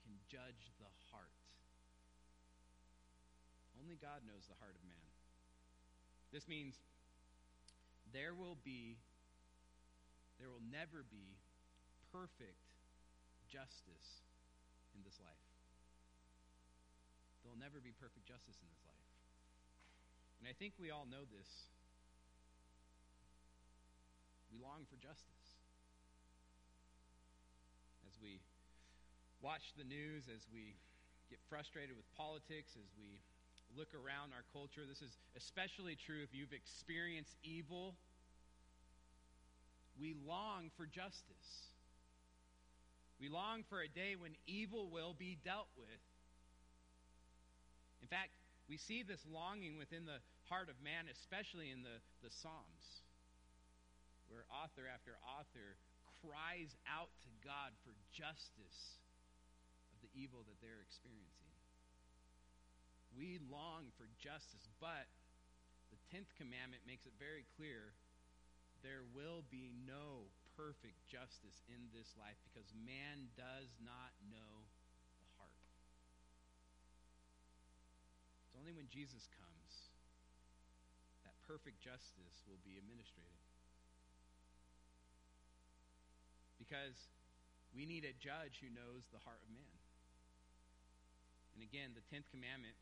can 0.07 0.15
judge 0.31 0.71
the 0.79 0.87
heart. 1.11 1.35
Only 3.75 3.99
God 3.99 4.23
knows 4.23 4.47
the 4.47 4.55
heart 4.63 4.79
of 4.79 4.83
man. 4.87 5.11
This 6.31 6.47
means 6.47 6.79
there 8.15 8.31
will 8.31 8.55
be 8.63 8.95
there 10.39 10.47
will 10.47 10.63
never 10.63 11.03
be 11.03 11.35
perfect 12.15 12.63
justice 13.51 14.23
in 14.95 15.03
this 15.03 15.19
life. 15.19 15.43
There 17.43 17.51
will 17.51 17.59
never 17.59 17.83
be 17.83 17.91
perfect 17.91 18.23
justice 18.23 18.55
in 18.55 18.71
this 18.71 18.83
life. 18.87 19.07
And 20.39 20.47
I 20.47 20.55
think 20.55 20.79
we 20.79 20.95
all 20.95 21.03
know 21.11 21.27
this. 21.27 21.51
We 24.47 24.63
long 24.63 24.87
for 24.87 24.95
justice. 24.95 25.42
We 28.23 28.39
watch 29.43 29.75
the 29.75 29.83
news, 29.83 30.31
as 30.31 30.47
we 30.47 30.79
get 31.29 31.43
frustrated 31.51 31.99
with 31.99 32.07
politics, 32.15 32.71
as 32.79 32.87
we 32.95 33.19
look 33.75 33.91
around 33.91 34.31
our 34.31 34.47
culture, 34.55 34.87
this 34.87 35.03
is 35.03 35.11
especially 35.35 35.99
true 35.99 36.23
if 36.23 36.31
you've 36.31 36.55
experienced 36.55 37.35
evil 37.43 37.99
we 39.99 40.15
long 40.25 40.71
for 40.75 40.85
justice. 40.85 41.69
We 43.19 43.29
long 43.29 43.63
for 43.69 43.81
a 43.81 43.87
day 43.87 44.15
when 44.17 44.33
evil 44.47 44.89
will 44.89 45.13
be 45.13 45.37
dealt 45.45 45.69
with. 45.77 46.01
In 48.01 48.07
fact, 48.07 48.31
we 48.67 48.77
see 48.77 49.03
this 49.03 49.21
longing 49.31 49.77
within 49.77 50.05
the 50.05 50.19
heart 50.49 50.69
of 50.69 50.75
man, 50.83 51.05
especially 51.11 51.71
in 51.71 51.83
the, 51.83 52.01
the 52.23 52.31
Psalms, 52.41 53.05
where 54.27 54.43
author 54.51 54.89
after 54.91 55.15
author 55.23 55.77
cries 56.23 56.71
out 56.87 57.11
to 57.27 57.31
God 57.43 57.75
for 57.83 57.91
justice 58.15 59.03
of 59.91 59.99
the 59.99 60.11
evil 60.15 60.47
that 60.47 60.55
they're 60.63 60.79
experiencing. 60.79 61.51
We 63.11 63.43
long 63.51 63.91
for 63.99 64.07
justice, 64.17 64.71
but 64.79 65.11
the 65.91 65.99
10th 66.15 66.31
commandment 66.39 66.87
makes 66.87 67.03
it 67.03 67.13
very 67.19 67.43
clear 67.59 67.93
there 68.81 69.03
will 69.11 69.43
be 69.51 69.75
no 69.83 70.31
perfect 70.55 70.97
justice 71.05 71.59
in 71.67 71.91
this 71.91 72.09
life 72.15 72.39
because 72.47 72.67
man 72.73 73.29
does 73.35 73.69
not 73.83 74.15
know 74.31 74.65
the 75.19 75.29
heart. 75.37 75.61
It's 78.47 78.55
only 78.57 78.73
when 78.73 78.87
Jesus 78.87 79.27
comes 79.35 79.71
that 81.27 81.35
perfect 81.45 81.83
justice 81.83 82.43
will 82.47 82.59
be 82.65 82.79
administrated. 82.79 83.42
Because 86.73 86.97
we 87.77 87.85
need 87.85 88.01
a 88.01 88.17
judge 88.17 88.57
who 88.57 88.73
knows 88.73 89.05
the 89.13 89.21
heart 89.21 89.37
of 89.45 89.49
man. 89.53 89.77
And 91.53 91.61
again, 91.61 91.93
the 91.93 92.01
10th 92.09 92.25
commandment 92.33 92.73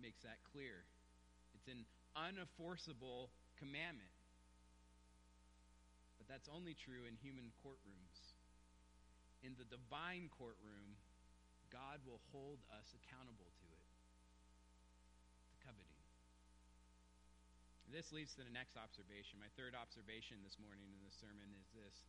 makes 0.00 0.24
that 0.24 0.40
clear. 0.48 0.88
It's 1.52 1.68
an 1.68 1.84
unenforceable 2.16 3.28
commandment 3.60 4.08
But 6.16 6.32
that's 6.32 6.48
only 6.48 6.72
true 6.72 7.04
in 7.04 7.20
human 7.20 7.52
courtrooms. 7.60 8.16
In 9.44 9.52
the 9.60 9.68
divine 9.68 10.32
courtroom, 10.32 10.96
God 11.68 12.00
will 12.08 12.24
hold 12.32 12.64
us 12.72 12.96
accountable 12.96 13.52
to 13.52 13.66
it, 13.68 13.84
to 15.52 15.56
coveting. 15.60 16.00
This 17.92 18.10
leads 18.16 18.32
to 18.36 18.44
the 18.44 18.52
next 18.52 18.80
observation. 18.80 19.36
My 19.36 19.52
third 19.60 19.76
observation 19.76 20.40
this 20.40 20.56
morning 20.56 20.88
in 20.92 21.04
the 21.04 21.12
sermon 21.12 21.52
is 21.52 21.68
this 21.76 22.02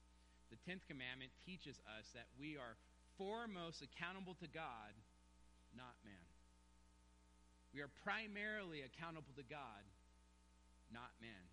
The 0.50 0.60
10th 0.66 0.86
commandment 0.90 1.32
teaches 1.46 1.78
us 1.86 2.10
that 2.14 2.28
we 2.40 2.58
are 2.58 2.78
foremost 3.18 3.86
accountable 3.86 4.34
to 4.42 4.48
God, 4.50 4.94
not 5.78 5.94
man. 6.04 6.26
We 7.74 7.82
are 7.82 7.92
primarily 8.02 8.82
accountable 8.82 9.34
to 9.38 9.46
God, 9.46 9.86
not 10.90 11.14
man. 11.22 11.46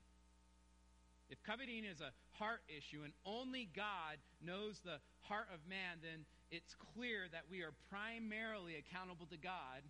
If 1.29 1.43
coveting 1.43 1.85
is 1.85 2.01
a 2.01 2.15
heart 2.39 2.63
issue 2.71 3.03
and 3.03 3.13
only 3.27 3.69
God 3.75 4.23
knows 4.41 4.81
the 4.81 5.03
heart 5.27 5.51
of 5.53 5.61
man, 5.69 5.99
then 6.01 6.25
it's 6.51 6.75
clear 6.95 7.27
that 7.33 7.51
we 7.51 7.63
are 7.67 7.75
primarily 7.91 8.79
accountable 8.79 9.27
to 9.27 9.37
God, 9.37 9.83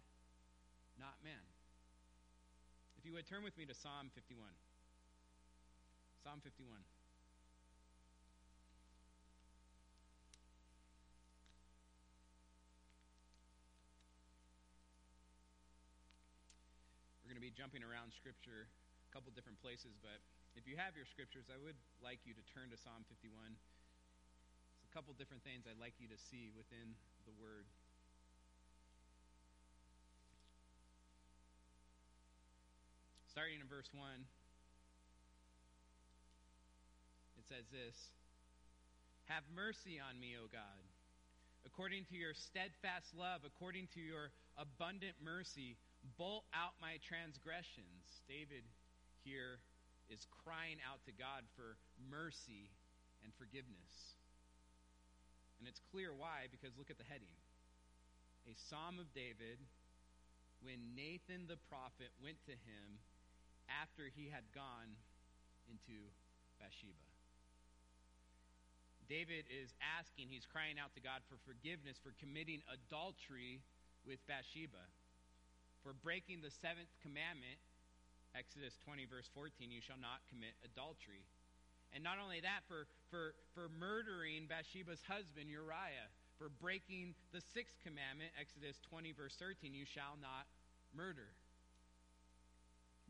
not 0.98 1.14
man. 1.22 1.44
If 2.98 3.04
you 3.04 3.12
would 3.12 3.28
turn 3.28 3.44
with 3.44 3.56
me 3.60 3.66
to 3.66 3.74
Psalm 3.76 4.10
51. 4.16 4.48
Psalm 6.24 6.40
51. 6.42 6.80
Be 17.46 17.54
jumping 17.54 17.86
around 17.86 18.10
Scripture 18.10 18.66
a 18.66 19.10
couple 19.14 19.30
different 19.30 19.62
places, 19.62 19.94
but 20.02 20.18
if 20.58 20.66
you 20.66 20.74
have 20.74 20.98
your 20.98 21.06
Scriptures, 21.06 21.46
I 21.46 21.54
would 21.62 21.78
like 22.02 22.18
you 22.26 22.34
to 22.34 22.42
turn 22.50 22.74
to 22.74 22.78
Psalm 22.82 23.06
51. 23.06 23.30
It's 23.54 24.82
a 24.82 24.90
couple 24.90 25.14
different 25.14 25.46
things 25.46 25.62
I'd 25.62 25.78
like 25.78 25.94
you 26.02 26.10
to 26.10 26.18
see 26.18 26.50
within 26.58 26.98
the 27.22 27.30
Word. 27.38 27.70
Starting 33.30 33.62
in 33.62 33.70
verse 33.70 33.86
1, 33.94 34.02
it 37.38 37.46
says 37.46 37.70
this 37.70 37.94
Have 39.30 39.46
mercy 39.54 40.02
on 40.02 40.18
me, 40.18 40.34
O 40.34 40.50
God, 40.50 40.82
according 41.62 42.10
to 42.10 42.18
your 42.18 42.34
steadfast 42.34 43.14
love, 43.14 43.46
according 43.46 43.86
to 43.94 44.02
your 44.02 44.34
abundant 44.58 45.14
mercy 45.22 45.78
bolt 46.14 46.46
out 46.54 46.78
my 46.78 47.02
transgressions. 47.02 48.22
David 48.30 48.62
here 49.26 49.58
is 50.06 50.26
crying 50.46 50.78
out 50.86 51.02
to 51.06 51.12
God 51.12 51.42
for 51.58 51.74
mercy 51.98 52.70
and 53.26 53.34
forgiveness. 53.34 54.14
And 55.58 55.66
it's 55.66 55.82
clear 55.90 56.14
why, 56.14 56.46
because 56.52 56.76
look 56.78 56.92
at 56.92 57.00
the 57.00 57.08
heading 57.08 57.32
A 58.46 58.54
Psalm 58.70 59.02
of 59.02 59.10
David 59.10 59.58
when 60.62 60.94
Nathan 60.94 61.50
the 61.50 61.58
prophet 61.66 62.14
went 62.22 62.38
to 62.46 62.54
him 62.54 63.02
after 63.66 64.06
he 64.06 64.30
had 64.30 64.46
gone 64.54 64.94
into 65.66 65.98
Bathsheba. 66.62 67.10
David 69.06 69.46
is 69.46 69.70
asking, 69.82 70.30
he's 70.30 70.46
crying 70.46 70.82
out 70.82 70.94
to 70.98 71.02
God 71.02 71.22
for 71.30 71.38
forgiveness 71.46 71.98
for 71.98 72.14
committing 72.18 72.62
adultery 72.66 73.62
with 74.02 74.18
Bathsheba 74.26 74.82
for 75.86 75.94
breaking 76.02 76.42
the 76.42 76.50
seventh 76.50 76.90
commandment, 76.98 77.62
Exodus 78.34 78.74
20, 78.82 79.06
verse 79.06 79.30
14, 79.38 79.70
you 79.70 79.78
shall 79.78 80.02
not 80.02 80.18
commit 80.26 80.58
adultery. 80.66 81.22
And 81.94 82.02
not 82.02 82.18
only 82.18 82.42
that, 82.42 82.66
for, 82.66 82.90
for, 83.06 83.38
for 83.54 83.70
murdering 83.70 84.50
Bathsheba's 84.50 84.98
husband, 85.06 85.46
Uriah, 85.46 86.10
for 86.42 86.50
breaking 86.50 87.14
the 87.30 87.38
sixth 87.38 87.78
commandment, 87.86 88.34
Exodus 88.34 88.82
20, 88.90 89.14
verse 89.14 89.38
13, 89.38 89.78
you 89.78 89.86
shall 89.86 90.18
not 90.18 90.50
murder. 90.90 91.30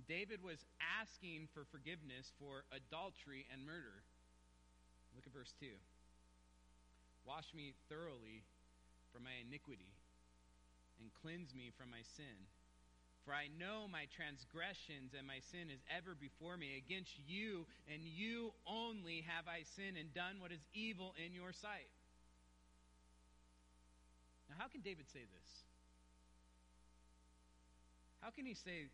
David 0.04 0.44
was 0.44 0.60
asking 1.00 1.48
for 1.56 1.64
forgiveness 1.72 2.28
for 2.36 2.68
adultery 2.76 3.48
and 3.48 3.64
murder. 3.64 4.04
Look 5.16 5.24
at 5.24 5.32
verse 5.32 5.56
2. 5.64 5.72
Wash 7.24 7.48
me 7.56 7.72
thoroughly 7.88 8.44
from 9.16 9.24
my 9.24 9.40
iniquity 9.40 9.96
and 11.00 11.08
cleanse 11.24 11.56
me 11.56 11.72
from 11.72 11.88
my 11.88 12.04
sin. 12.04 12.44
For 13.26 13.34
I 13.34 13.50
know 13.58 13.90
my 13.90 14.06
transgressions 14.14 15.10
and 15.18 15.26
my 15.26 15.42
sin 15.50 15.66
is 15.66 15.82
ever 15.90 16.14
before 16.14 16.54
me. 16.54 16.78
Against 16.78 17.10
you 17.26 17.66
and 17.90 18.06
you 18.06 18.54
only 18.70 19.26
have 19.26 19.50
I 19.50 19.66
sinned 19.74 19.98
and 19.98 20.14
done 20.14 20.38
what 20.38 20.54
is 20.54 20.62
evil 20.70 21.10
in 21.18 21.34
your 21.34 21.50
sight. 21.50 21.90
Now, 24.46 24.54
how 24.62 24.70
can 24.70 24.78
David 24.78 25.10
say 25.10 25.26
this? 25.26 25.50
How 28.22 28.30
can 28.30 28.46
he 28.46 28.54
say, 28.54 28.86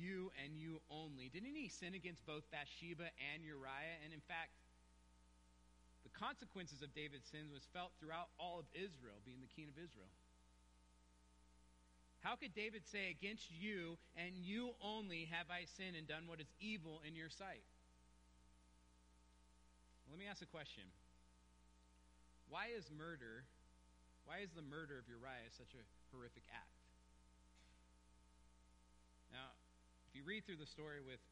you 0.00 0.32
and 0.40 0.56
you 0.56 0.80
only? 0.88 1.28
Didn't 1.28 1.52
he 1.52 1.68
sin 1.68 1.92
against 1.92 2.24
both 2.24 2.48
Bathsheba 2.48 3.12
and 3.20 3.44
Uriah? 3.44 4.00
And 4.00 4.16
in 4.16 4.24
fact, 4.24 4.56
the 6.08 6.12
consequences 6.16 6.80
of 6.80 6.96
David's 6.96 7.28
sins 7.28 7.52
was 7.52 7.68
felt 7.76 7.92
throughout 8.00 8.32
all 8.40 8.56
of 8.56 8.66
Israel, 8.72 9.20
being 9.28 9.44
the 9.44 9.52
king 9.52 9.68
of 9.68 9.76
Israel. 9.76 10.08
How 12.22 12.38
could 12.38 12.54
David 12.54 12.86
say, 12.86 13.10
Against 13.10 13.50
you 13.50 13.98
and 14.14 14.38
you 14.38 14.78
only 14.78 15.26
have 15.34 15.50
I 15.50 15.66
sinned 15.66 15.98
and 15.98 16.06
done 16.06 16.30
what 16.30 16.38
is 16.38 16.46
evil 16.62 17.02
in 17.06 17.18
your 17.18 17.28
sight? 17.28 17.66
Let 20.06 20.18
me 20.18 20.30
ask 20.30 20.38
a 20.38 20.50
question. 20.50 20.86
Why 22.46 22.70
is 22.70 22.86
murder, 22.92 23.48
why 24.28 24.44
is 24.44 24.52
the 24.54 24.62
murder 24.62 25.00
of 25.00 25.08
Uriah 25.08 25.50
such 25.50 25.74
a 25.74 25.82
horrific 26.12 26.44
act? 26.52 26.78
Now, 29.32 29.56
if 30.06 30.12
you 30.12 30.22
read 30.22 30.44
through 30.44 30.60
the 30.60 30.68
story 30.68 31.00
with, 31.00 31.24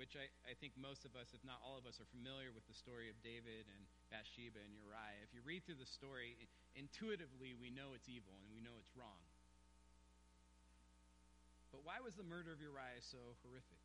which 0.00 0.16
I, 0.16 0.32
I 0.48 0.56
think 0.56 0.72
most 0.80 1.04
of 1.04 1.12
us, 1.12 1.36
if 1.36 1.44
not 1.44 1.60
all 1.60 1.76
of 1.76 1.84
us, 1.84 2.00
are 2.00 2.08
familiar 2.08 2.50
with 2.50 2.64
the 2.64 2.72
story 2.72 3.12
of 3.12 3.20
David 3.20 3.68
and 3.68 3.84
Bathsheba 4.08 4.64
and 4.64 4.72
Uriah, 4.72 5.20
if 5.20 5.36
you 5.36 5.44
read 5.44 5.68
through 5.68 5.78
the 5.78 5.92
story, 5.92 6.34
intuitively 6.72 7.52
we 7.52 7.68
know 7.68 7.92
it's 7.92 8.08
evil 8.08 8.32
and 8.40 8.48
we 8.48 8.64
know 8.64 8.80
it's 8.80 8.96
wrong. 8.96 9.20
But 11.72 11.82
why 11.88 12.04
was 12.04 12.14
the 12.14 12.22
murder 12.22 12.52
of 12.52 12.60
Uriah 12.60 13.00
so 13.00 13.18
horrific? 13.40 13.80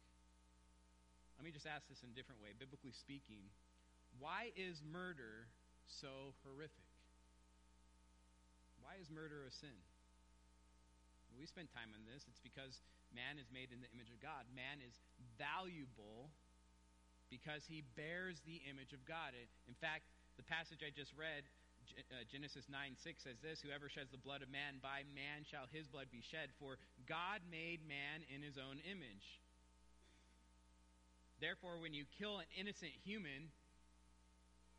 Let 1.40 1.48
me 1.48 1.56
just 1.56 1.66
ask 1.66 1.88
this 1.88 2.04
in 2.04 2.12
a 2.12 2.16
different 2.18 2.44
way. 2.44 2.52
Biblically 2.52 2.92
speaking, 2.92 3.48
why 4.20 4.52
is 4.60 4.84
murder 4.84 5.48
so 5.88 6.36
horrific? 6.44 6.92
Why 8.84 9.00
is 9.00 9.08
murder 9.08 9.48
a 9.48 9.52
sin? 9.52 9.76
We 11.38 11.46
spend 11.46 11.70
time 11.70 11.94
on 11.94 12.02
this. 12.10 12.26
It's 12.26 12.42
because 12.42 12.82
man 13.14 13.38
is 13.38 13.48
made 13.54 13.70
in 13.70 13.80
the 13.80 13.92
image 13.94 14.10
of 14.10 14.18
God. 14.18 14.50
Man 14.58 14.82
is 14.82 14.98
valuable 15.38 16.34
because 17.30 17.62
he 17.70 17.86
bears 17.94 18.42
the 18.42 18.66
image 18.66 18.90
of 18.92 19.06
God. 19.06 19.38
In 19.70 19.78
fact, 19.78 20.10
the 20.42 20.48
passage 20.48 20.82
I 20.82 20.90
just 20.90 21.14
read 21.14 21.46
Uh, 21.96 22.24
Genesis 22.28 22.68
9 22.68 22.96
6 23.00 23.24
says 23.24 23.40
this 23.40 23.62
Whoever 23.62 23.88
sheds 23.88 24.12
the 24.12 24.22
blood 24.22 24.44
of 24.44 24.52
man, 24.52 24.84
by 24.84 25.08
man 25.16 25.48
shall 25.48 25.66
his 25.72 25.88
blood 25.88 26.08
be 26.12 26.22
shed, 26.22 26.52
for 26.60 26.78
God 27.08 27.42
made 27.48 27.88
man 27.88 28.28
in 28.28 28.44
his 28.44 28.60
own 28.60 28.84
image. 28.84 29.40
Therefore, 31.40 31.78
when 31.80 31.94
you 31.94 32.06
kill 32.18 32.42
an 32.42 32.50
innocent 32.58 32.92
human, 33.06 33.54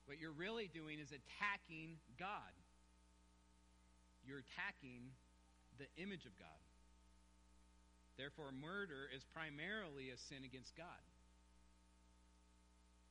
what 0.06 0.18
you're 0.18 0.34
really 0.34 0.66
doing 0.72 0.98
is 0.98 1.14
attacking 1.14 2.00
God. 2.18 2.52
You're 4.26 4.42
attacking 4.42 5.14
the 5.78 5.86
image 6.02 6.26
of 6.26 6.34
God. 6.36 6.62
Therefore, 8.18 8.50
murder 8.50 9.06
is 9.14 9.22
primarily 9.30 10.10
a 10.10 10.18
sin 10.18 10.42
against 10.42 10.74
God. 10.74 11.06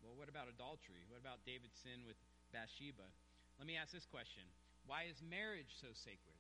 Well, 0.04 0.20
what 0.20 0.28
about 0.28 0.52
adultery? 0.52 1.08
What 1.08 1.24
about 1.24 1.48
David's 1.48 1.80
sin 1.80 2.04
with 2.04 2.20
Bathsheba? 2.52 3.08
Let 3.58 3.66
me 3.66 3.76
ask 3.76 3.92
this 3.92 4.06
question 4.06 4.44
Why 4.86 5.10
is 5.10 5.18
marriage 5.22 5.74
so 5.82 5.88
sacred? 5.94 6.38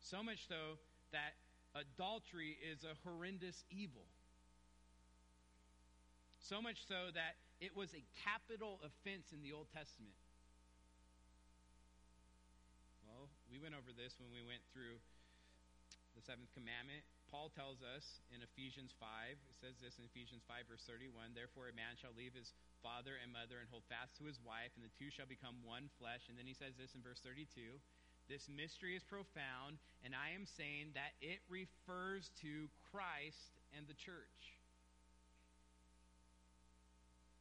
So 0.00 0.22
much 0.22 0.48
so 0.48 0.80
that 1.12 1.36
adultery 1.76 2.56
is 2.58 2.82
a 2.82 2.96
horrendous 3.04 3.64
evil. 3.70 4.08
So 6.40 6.62
much 6.64 6.82
so 6.88 7.12
that 7.14 7.36
it 7.60 7.76
was 7.76 7.92
a 7.92 8.02
capital 8.24 8.80
offense 8.80 9.30
in 9.30 9.44
the 9.44 9.52
Old 9.52 9.68
Testament. 9.70 10.16
Well, 13.04 13.28
we 13.52 13.60
went 13.60 13.76
over 13.76 13.92
this 13.92 14.16
when 14.16 14.32
we 14.32 14.40
went 14.40 14.64
through 14.72 14.98
the 16.16 16.22
seventh 16.24 16.50
commandment. 16.56 17.04
Paul 17.30 17.54
tells 17.54 17.78
us 17.78 18.18
in 18.34 18.42
Ephesians 18.42 18.90
5, 18.98 19.06
it 19.38 19.58
says 19.62 19.78
this 19.78 20.02
in 20.02 20.04
Ephesians 20.10 20.42
5, 20.50 20.66
verse 20.66 20.82
31 20.82 21.30
Therefore, 21.30 21.70
a 21.70 21.78
man 21.78 21.94
shall 21.94 22.10
leave 22.18 22.34
his 22.34 22.50
father 22.82 23.14
and 23.22 23.30
mother 23.30 23.62
and 23.62 23.70
hold 23.70 23.86
fast 23.86 24.18
to 24.18 24.26
his 24.26 24.42
wife, 24.42 24.74
and 24.74 24.82
the 24.82 24.90
two 24.98 25.14
shall 25.14 25.30
become 25.30 25.62
one 25.62 25.86
flesh. 26.02 26.26
And 26.26 26.34
then 26.34 26.50
he 26.50 26.58
says 26.58 26.74
this 26.74 26.90
in 26.98 27.06
verse 27.06 27.22
32 27.22 27.78
This 28.26 28.50
mystery 28.50 28.98
is 28.98 29.06
profound, 29.06 29.78
and 30.02 30.10
I 30.10 30.34
am 30.34 30.42
saying 30.42 30.98
that 30.98 31.14
it 31.22 31.38
refers 31.46 32.34
to 32.42 32.66
Christ 32.90 33.54
and 33.78 33.86
the 33.86 33.94
church. 33.94 34.58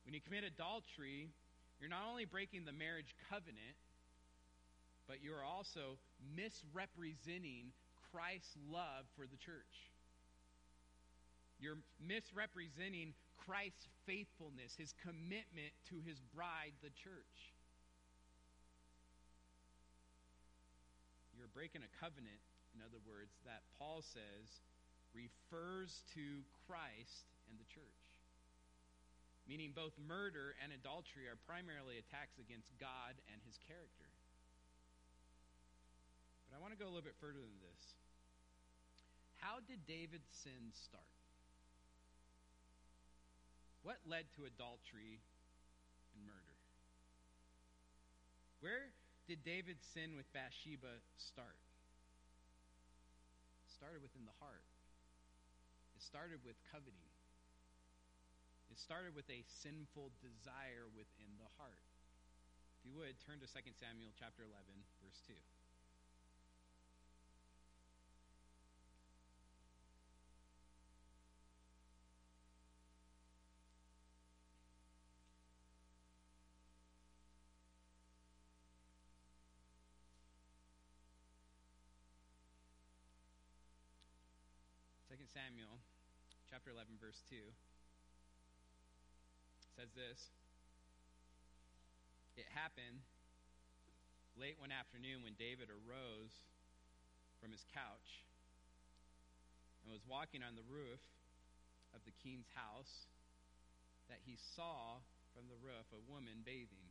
When 0.06 0.13
you 0.13 0.21
commit 0.21 0.45
adultery, 0.45 1.34
you're 1.82 1.89
not 1.89 2.06
only 2.06 2.30
breaking 2.30 2.69
the 2.69 2.78
marriage 2.78 3.17
covenant, 3.34 3.78
but 5.10 5.25
you 5.25 5.34
are 5.34 5.41
also 5.41 5.97
misrepresenting 6.38 7.73
Christ's 8.12 8.58
love 8.72 9.06
for 9.15 9.26
the 9.26 9.38
church. 9.38 9.91
You're 11.60 11.80
misrepresenting 12.00 13.13
Christ's 13.45 13.88
faithfulness, 14.06 14.76
his 14.78 14.93
commitment 15.04 15.76
to 15.89 16.00
his 16.06 16.19
bride, 16.34 16.74
the 16.82 16.93
church. 16.95 17.54
You're 21.36 21.52
breaking 21.52 21.84
a 21.84 21.91
covenant, 22.00 22.39
in 22.76 22.84
other 22.84 23.00
words, 23.08 23.32
that 23.43 23.63
Paul 23.80 24.04
says 24.04 24.63
refers 25.15 26.04
to 26.13 26.43
Christ 26.67 27.28
and 27.50 27.58
the 27.58 27.67
church. 27.67 28.04
meaning 29.50 29.74
both 29.74 29.98
murder 29.98 30.54
and 30.62 30.69
adultery 30.69 31.26
are 31.26 31.41
primarily 31.50 31.98
attacks 31.98 32.38
against 32.38 32.69
God 32.78 33.17
and 33.34 33.41
his 33.41 33.58
character. 33.65 34.09
But 36.49 36.57
I 36.57 36.59
want 36.65 36.73
to 36.73 36.81
go 36.81 36.89
a 36.89 36.93
little 36.93 37.05
bit 37.05 37.13
further 37.21 37.38
than 37.38 37.62
this. 37.62 37.83
How 39.38 39.62
did 39.62 39.85
David's 39.85 40.33
sin 40.33 40.73
start? 40.73 41.05
What 43.85 44.01
led 44.09 44.25
to 44.35 44.49
adultery 44.49 45.21
and 46.17 46.25
murder? 46.25 46.57
Where 48.59 48.91
did 49.29 49.45
David's 49.45 49.85
sin 49.93 50.17
with 50.17 50.25
Bathsheba 50.33 50.99
start? 51.15 51.62
It 53.63 53.71
started 53.71 54.01
within 54.01 54.25
the 54.25 54.35
heart. 54.41 54.65
It 55.95 56.01
started 56.01 56.41
with 56.43 56.57
coveting. 56.73 57.13
It 58.73 58.81
started 58.81 59.15
with 59.15 59.29
a 59.29 59.45
sinful 59.62 60.12
desire 60.19 60.89
within 60.91 61.31
the 61.38 61.47
heart. 61.55 61.85
If 62.79 62.89
you 62.89 62.93
would, 62.99 63.15
turn 63.23 63.39
to 63.39 63.47
2 63.47 63.59
Samuel 63.79 64.12
chapter 64.17 64.43
11, 64.43 64.55
verse 64.99 65.21
2. 65.27 65.33
Second 85.09 85.18
Samuel 85.29 85.77
chapter 86.49 86.73
11 86.73 86.97
verse 86.97 87.21
2 87.29 87.37
says 89.77 89.93
this 89.93 90.33
It 92.33 92.49
happened 92.49 93.05
late 94.33 94.57
one 94.57 94.73
afternoon 94.73 95.21
when 95.21 95.37
David 95.37 95.69
arose 95.69 96.33
from 97.37 97.53
his 97.53 97.61
couch 97.69 98.25
and 99.85 99.93
was 99.93 100.01
walking 100.09 100.41
on 100.41 100.57
the 100.57 100.65
roof 100.65 101.03
of 101.93 102.01
the 102.09 102.15
king's 102.25 102.49
house 102.57 103.05
that 104.09 104.25
he 104.25 104.33
saw 104.57 104.97
from 105.37 105.45
the 105.45 105.61
roof 105.61 105.85
a 105.93 106.01
woman 106.09 106.41
bathing. 106.41 106.89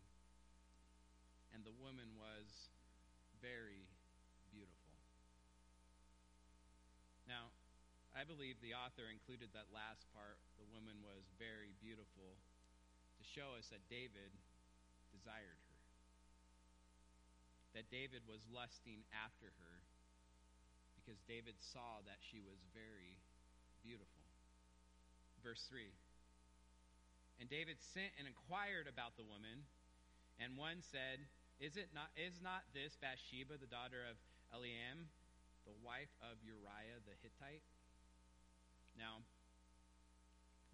And 1.51 1.67
the 1.67 1.75
woman 1.75 2.15
was 2.15 2.71
very 3.43 3.91
beautiful. 4.55 4.95
Now, 7.27 7.51
I 8.19 8.27
believe 8.27 8.59
the 8.59 8.75
author 8.75 9.07
included 9.07 9.55
that 9.55 9.71
last 9.71 10.11
part, 10.11 10.43
the 10.59 10.67
woman 10.75 11.07
was 11.07 11.31
very 11.39 11.71
beautiful, 11.79 12.35
to 13.15 13.23
show 13.23 13.55
us 13.55 13.71
that 13.71 13.87
David 13.87 14.35
desired 15.15 15.63
her. 15.71 15.79
That 17.79 17.87
David 17.95 18.27
was 18.27 18.43
lusting 18.51 19.07
after 19.15 19.55
her 19.63 19.75
because 20.99 21.23
David 21.31 21.63
saw 21.63 22.03
that 22.11 22.19
she 22.19 22.43
was 22.43 22.59
very 22.75 23.23
beautiful. 23.87 24.27
Verse 25.39 25.63
3 25.71 25.87
And 27.39 27.47
David 27.47 27.79
sent 27.79 28.11
and 28.19 28.27
inquired 28.27 28.91
about 28.91 29.15
the 29.15 29.31
woman, 29.31 29.63
and 30.43 30.59
one 30.59 30.83
said, 30.83 31.23
Is 31.63 31.79
it 31.79 31.95
not 31.95 32.11
is 32.19 32.43
not 32.43 32.67
this 32.75 32.99
Bathsheba, 32.99 33.63
the 33.63 33.71
daughter 33.71 34.03
of 34.03 34.19
Eliam, 34.51 35.07
the 35.63 35.79
wife 35.87 36.11
of 36.19 36.43
Uriah 36.43 36.99
the 37.07 37.15
Hittite? 37.23 37.63
Now, 38.99 39.23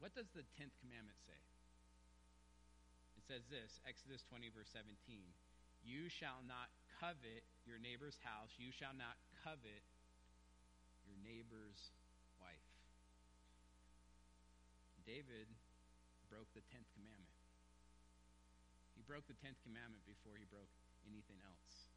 what 0.01 0.17
does 0.17 0.33
the 0.33 0.43
10th 0.57 0.73
commandment 0.81 1.21
say? 1.29 1.37
It 3.21 3.25
says 3.29 3.45
this 3.53 3.79
Exodus 3.85 4.25
20, 4.33 4.49
verse 4.51 4.73
17. 4.73 4.97
You 5.85 6.09
shall 6.09 6.41
not 6.49 6.73
covet 6.97 7.45
your 7.69 7.77
neighbor's 7.77 8.17
house. 8.25 8.57
You 8.57 8.73
shall 8.73 8.97
not 8.97 9.21
covet 9.45 9.85
your 11.05 11.21
neighbor's 11.21 11.93
wife. 12.41 12.69
David 15.05 15.53
broke 16.33 16.49
the 16.57 16.65
10th 16.73 16.89
commandment. 16.97 17.37
He 18.97 19.05
broke 19.05 19.29
the 19.29 19.37
10th 19.37 19.61
commandment 19.61 20.01
before 20.09 20.41
he 20.41 20.49
broke 20.49 20.73
anything 21.05 21.45
else. 21.45 21.94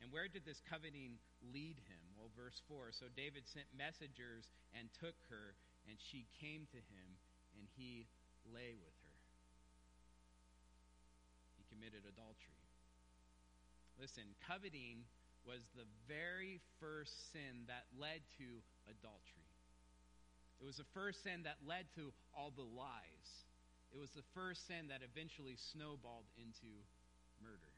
And 0.00 0.08
where 0.08 0.28
did 0.28 0.48
this 0.48 0.64
coveting 0.64 1.20
lead 1.52 1.76
him? 1.84 2.02
Well, 2.16 2.32
verse 2.32 2.60
4 2.68 2.92
So 2.96 3.06
David 3.12 3.44
sent 3.44 3.68
messengers 3.76 4.48
and 4.72 4.88
took 4.96 5.16
her, 5.28 5.54
and 5.84 6.00
she 6.00 6.24
came 6.40 6.64
to 6.72 6.80
him, 6.80 7.20
and 7.56 7.68
he 7.76 8.08
lay 8.48 8.72
with 8.80 8.96
her. 9.04 9.16
He 11.60 11.68
committed 11.68 12.08
adultery. 12.08 12.64
Listen, 14.00 14.24
coveting 14.48 15.04
was 15.44 15.60
the 15.76 15.88
very 16.08 16.60
first 16.80 17.32
sin 17.32 17.68
that 17.68 17.84
led 17.92 18.24
to 18.40 18.48
adultery. 18.88 19.52
It 20.60 20.64
was 20.64 20.76
the 20.76 20.88
first 20.92 21.24
sin 21.24 21.44
that 21.44 21.56
led 21.64 21.88
to 21.96 22.12
all 22.36 22.52
the 22.52 22.64
lies. 22.64 23.28
It 23.92 23.98
was 23.98 24.12
the 24.12 24.24
first 24.36 24.68
sin 24.68 24.88
that 24.88 25.00
eventually 25.00 25.56
snowballed 25.56 26.28
into 26.36 26.84
murder. 27.40 27.69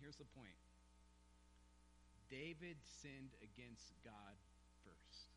Here's 0.00 0.16
the 0.16 0.28
point 0.36 0.58
David 2.30 2.78
sinned 3.02 3.34
against 3.42 3.92
God 4.04 4.36
first. 4.84 5.28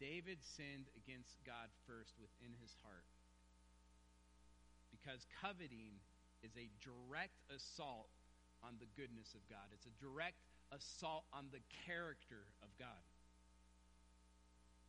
David 0.00 0.44
sinned 0.44 0.92
against 0.96 1.40
God 1.46 1.72
first 1.88 2.12
within 2.20 2.52
his 2.60 2.76
heart. 2.84 3.08
Because 4.92 5.24
coveting 5.40 5.96
is 6.42 6.52
a 6.56 6.68
direct 6.84 7.40
assault 7.48 8.12
on 8.64 8.76
the 8.80 8.88
goodness 8.96 9.32
of 9.32 9.44
God, 9.48 9.72
it's 9.72 9.86
a 9.86 9.96
direct 10.02 10.40
assault 10.72 11.24
on 11.32 11.48
the 11.52 11.62
character 11.86 12.48
of 12.60 12.68
God. 12.78 13.04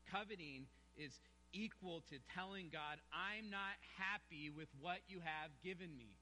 Coveting 0.09 0.65
is 0.95 1.19
equal 1.53 2.01
to 2.09 2.17
telling 2.33 2.69
God, 2.71 2.99
I'm 3.11 3.49
not 3.51 3.77
happy 3.99 4.49
with 4.49 4.67
what 4.79 4.99
you 5.07 5.19
have 5.23 5.51
given 5.63 5.95
me. 5.95 6.15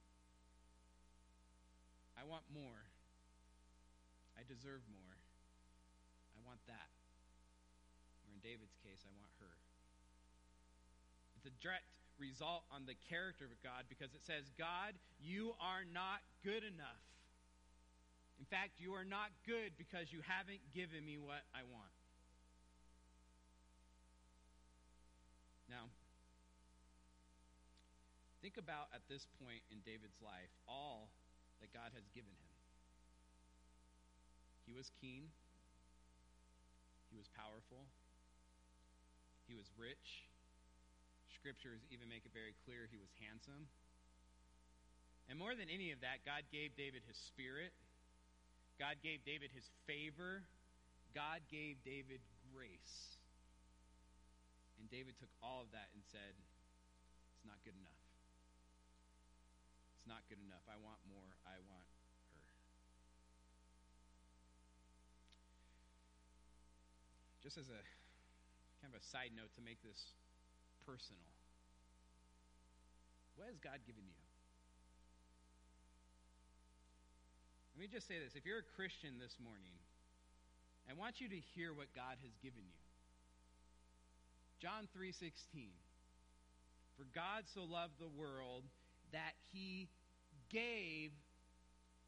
I 2.15 2.23
want 2.23 2.43
more. 2.51 2.87
I 4.35 4.43
deserve 4.47 4.83
more. 4.91 5.15
I 6.35 6.39
want 6.47 6.59
that. 6.67 6.91
Or 8.23 8.35
in 8.35 8.39
David's 8.43 8.75
case, 8.83 9.03
I 9.03 9.13
want 9.19 9.31
her. 9.39 9.53
It's 11.39 11.47
a 11.47 11.55
direct 11.63 11.87
result 12.19 12.63
on 12.71 12.87
the 12.87 12.95
character 13.11 13.45
of 13.45 13.55
God 13.63 13.87
because 13.91 14.15
it 14.15 14.23
says, 14.23 14.47
God, 14.55 14.95
you 15.19 15.55
are 15.59 15.83
not 15.83 16.23
good 16.43 16.63
enough. 16.63 17.03
In 18.39 18.45
fact, 18.47 18.79
you 18.79 18.95
are 18.95 19.07
not 19.07 19.31
good 19.47 19.75
because 19.79 20.11
you 20.11 20.19
haven't 20.23 20.63
given 20.75 21.03
me 21.03 21.15
what 21.15 21.43
I 21.55 21.63
want. 21.71 21.95
Now, 25.71 25.87
think 28.41 28.59
about 28.59 28.91
at 28.93 29.01
this 29.09 29.25
point 29.39 29.63
in 29.71 29.79
David's 29.87 30.19
life 30.21 30.51
all 30.67 31.09
that 31.61 31.71
God 31.71 31.91
has 31.95 32.07
given 32.11 32.31
him. 32.31 32.51
He 34.65 34.73
was 34.73 34.89
keen, 34.99 35.29
he 37.11 37.17
was 37.17 37.29
powerful, 37.31 37.85
he 39.45 39.53
was 39.53 39.69
rich. 39.77 40.25
Scriptures 41.29 41.85
even 41.93 42.09
make 42.09 42.25
it 42.25 42.33
very 42.33 42.57
clear 42.65 42.89
he 42.89 42.97
was 42.97 43.13
handsome. 43.21 43.69
And 45.29 45.37
more 45.37 45.53
than 45.53 45.69
any 45.69 45.93
of 45.93 46.01
that, 46.01 46.25
God 46.25 46.41
gave 46.49 46.73
David 46.73 47.05
his 47.05 47.17
spirit. 47.17 47.73
God 48.77 48.97
gave 49.05 49.21
David 49.25 49.49
his 49.53 49.65
favor. 49.85 50.45
God 51.13 51.45
gave 51.49 51.81
David 51.85 52.21
grace. 52.53 53.17
And 54.77 54.89
David 54.89 55.17
took 55.17 55.31
all 55.41 55.65
of 55.65 55.69
that 55.73 55.89
and 55.95 56.03
said, 56.11 56.33
It's 57.33 57.47
not 57.47 57.57
good 57.65 57.77
enough. 57.77 58.01
It's 59.97 60.05
not 60.05 60.21
good 60.29 60.41
enough. 60.43 60.61
I 60.69 60.77
want 60.77 61.01
more. 61.09 61.31
I 61.47 61.57
want 61.65 61.89
her. 61.89 62.05
Just 67.45 67.61
as 67.61 67.69
a 67.69 67.81
kind 68.81 68.89
of 68.89 68.97
a 68.97 69.05
side 69.13 69.29
note 69.37 69.53
to 69.53 69.61
make 69.61 69.77
this 69.85 70.17
personal, 70.81 71.29
what 73.37 73.45
has 73.45 73.61
God 73.61 73.77
given 73.85 74.01
you? 74.01 74.17
Let 77.77 77.85
me 77.85 77.87
just 77.91 78.09
say 78.09 78.17
this. 78.17 78.33
If 78.33 78.49
you're 78.49 78.65
a 78.65 78.71
Christian 78.73 79.21
this 79.21 79.37
morning, 79.37 79.77
I 80.89 80.97
want 80.97 81.21
you 81.21 81.29
to 81.29 81.39
hear 81.53 81.69
what 81.69 81.93
God 81.93 82.17
has 82.23 82.33
given 82.41 82.65
you. 82.65 82.81
John 84.57 84.87
3:16 84.97 85.69
For 86.97 87.05
God 87.13 87.45
so 87.53 87.61
loved 87.61 87.99
the 87.99 88.07
world 88.07 88.63
that 89.11 89.35
he 89.51 89.89
gave 90.49 91.11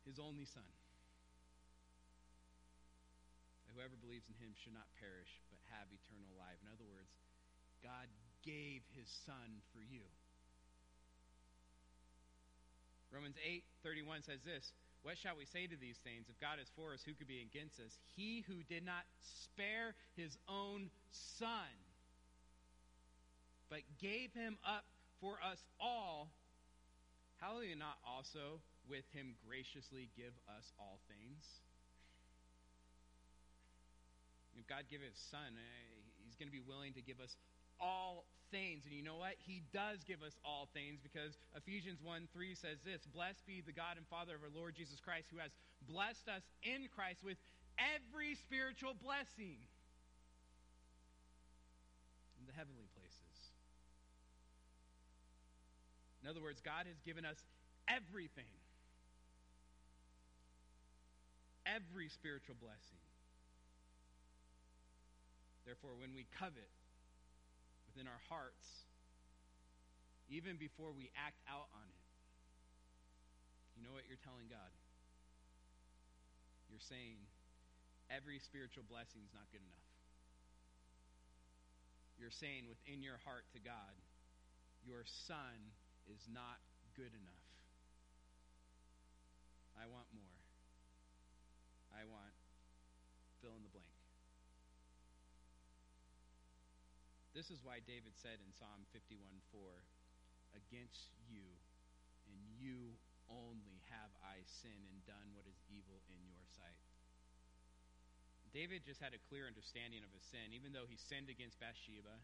his 0.06 0.17
only 0.17 0.45
son. 0.45 0.63
That 3.67 3.67
whoever 3.78 3.94
believes 4.02 4.26
in 4.26 4.34
him 4.42 4.58
should 4.58 4.74
not 4.74 4.90
perish, 4.98 5.30
but 5.54 5.62
have 5.70 5.86
eternal 5.94 6.34
life. 6.34 6.58
In 6.66 6.74
other 6.74 6.90
words, 6.90 7.13
God 7.86 8.10
gave 8.42 8.82
his 8.98 9.06
son 9.30 9.62
for 9.70 9.86
you. 9.86 10.02
Romans 13.13 13.38
8 13.38 13.62
31 13.86 14.26
says 14.26 14.42
this 14.42 14.74
What 15.06 15.22
shall 15.22 15.38
we 15.38 15.46
say 15.46 15.70
to 15.70 15.78
these 15.78 16.02
things? 16.02 16.26
If 16.26 16.42
God 16.42 16.58
is 16.58 16.74
for 16.74 16.90
us, 16.90 17.06
who 17.06 17.13
could 17.13 17.30
be 17.30 17.46
against 17.46 17.78
us? 17.78 17.94
He 18.18 18.42
who 18.50 18.66
did 18.66 18.82
not 18.82 19.06
spare 19.22 19.94
his 20.18 20.34
own 20.50 20.90
son, 21.38 21.70
but 23.70 23.86
gave 24.02 24.34
him 24.34 24.58
up 24.66 24.90
for 25.22 25.38
us 25.38 25.62
all, 25.78 26.34
how 27.38 27.62
will 27.62 27.70
he 27.70 27.78
not 27.78 28.02
also 28.02 28.58
with 28.90 29.06
him 29.13 29.38
graciously 29.46 30.10
give 30.18 30.34
us 30.50 30.74
all 30.82 30.98
things? 31.06 31.62
God 34.70 34.86
give 34.92 35.02
his 35.02 35.16
son, 35.32 35.56
eh, 35.56 35.96
he's 36.24 36.36
going 36.36 36.48
to 36.48 36.56
be 36.56 36.64
willing 36.64 36.94
to 36.94 37.02
give 37.02 37.20
us 37.20 37.36
all 37.80 38.28
things. 38.52 38.86
And 38.86 38.94
you 38.94 39.04
know 39.04 39.18
what? 39.18 39.36
He 39.40 39.64
does 39.74 40.04
give 40.04 40.22
us 40.24 40.36
all 40.44 40.68
things 40.74 41.00
because 41.00 41.40
Ephesians 41.56 42.00
1 42.04 42.28
3 42.32 42.56
says 42.56 42.80
this 42.84 43.08
Blessed 43.08 43.46
be 43.48 43.64
the 43.64 43.76
God 43.76 43.98
and 43.98 44.06
Father 44.08 44.36
of 44.36 44.44
our 44.44 44.54
Lord 44.54 44.76
Jesus 44.76 45.00
Christ, 45.00 45.28
who 45.32 45.40
has 45.40 45.52
blessed 45.88 46.28
us 46.28 46.44
in 46.64 46.88
Christ 46.94 47.24
with 47.24 47.38
every 47.80 48.36
spiritual 48.36 48.94
blessing 48.96 49.60
in 52.40 52.44
the 52.46 52.54
heavenly 52.54 52.88
places. 52.96 53.52
In 56.24 56.30
other 56.30 56.42
words, 56.42 56.60
God 56.60 56.88
has 56.88 57.00
given 57.06 57.24
us 57.26 57.38
everything. 57.88 58.52
Every 61.66 62.10
spiritual 62.10 62.56
blessing. 62.60 63.07
Therefore, 65.68 66.00
when 66.00 66.16
we 66.16 66.24
covet, 66.40 66.72
within 67.92 68.08
our 68.08 68.24
hearts, 68.32 68.88
even 70.32 70.56
before 70.56 70.96
we 70.96 71.12
act 71.20 71.44
out 71.44 71.68
on 71.76 71.84
it, 71.84 72.06
you 73.76 73.84
know 73.84 73.92
what 73.92 74.08
you're 74.08 74.22
telling 74.24 74.48
God? 74.48 74.72
You're 76.72 76.80
saying 76.88 77.20
every 78.08 78.40
spiritual 78.40 78.88
blessing 78.88 79.20
is 79.28 79.36
not 79.36 79.44
good 79.52 79.60
enough. 79.60 79.88
You're 82.16 82.32
saying 82.32 82.72
within 82.72 83.04
your 83.04 83.20
heart 83.28 83.44
to 83.52 83.60
God, 83.60 83.94
your 84.88 85.04
son 85.28 85.76
is 86.08 86.24
not 86.32 86.64
good 86.96 87.12
enough. 87.12 87.48
I 89.76 89.84
want 89.92 90.08
more. 90.16 90.40
I 91.92 92.08
want 92.08 92.34
fill 93.44 93.52
in 93.52 93.62
the 93.68 93.70
blank. 93.70 93.98
This 97.38 97.54
is 97.54 97.62
why 97.62 97.86
David 97.86 98.17
said 98.17 98.41
in 98.41 98.50
Psalm 98.50 98.82
51 98.97 99.21
4, 99.54 99.62
Against 100.58 101.13
you 101.30 101.45
and 102.26 102.41
you 102.58 102.97
only 103.30 103.78
have 103.93 104.10
I 104.26 104.41
sinned 104.41 104.89
and 104.89 105.06
done 105.06 105.38
what 105.38 105.45
is 105.45 105.62
evil 105.69 106.02
in 106.10 106.17
your 106.26 106.41
sight. 106.58 106.82
David 108.50 108.82
just 108.89 108.97
had 108.97 109.13
a 109.13 109.21
clear 109.30 109.45
understanding 109.45 110.02
of 110.02 110.10
his 110.17 110.26
sin, 110.34 110.50
even 110.50 110.73
though 110.73 110.89
he 110.89 110.97
sinned 110.97 111.30
against 111.30 111.62
Bathsheba, 111.62 112.17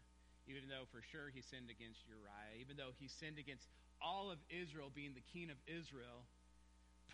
even 0.50 0.66
though 0.66 0.90
for 0.90 0.98
sure 0.98 1.30
he 1.30 1.46
sinned 1.46 1.70
against 1.70 2.02
Uriah, 2.10 2.58
even 2.58 2.74
though 2.74 2.90
he 2.98 3.06
sinned 3.06 3.38
against 3.38 3.70
all 4.02 4.34
of 4.34 4.42
Israel, 4.50 4.90
being 4.90 5.14
the 5.14 5.30
king 5.30 5.46
of 5.46 5.62
Israel, 5.70 6.26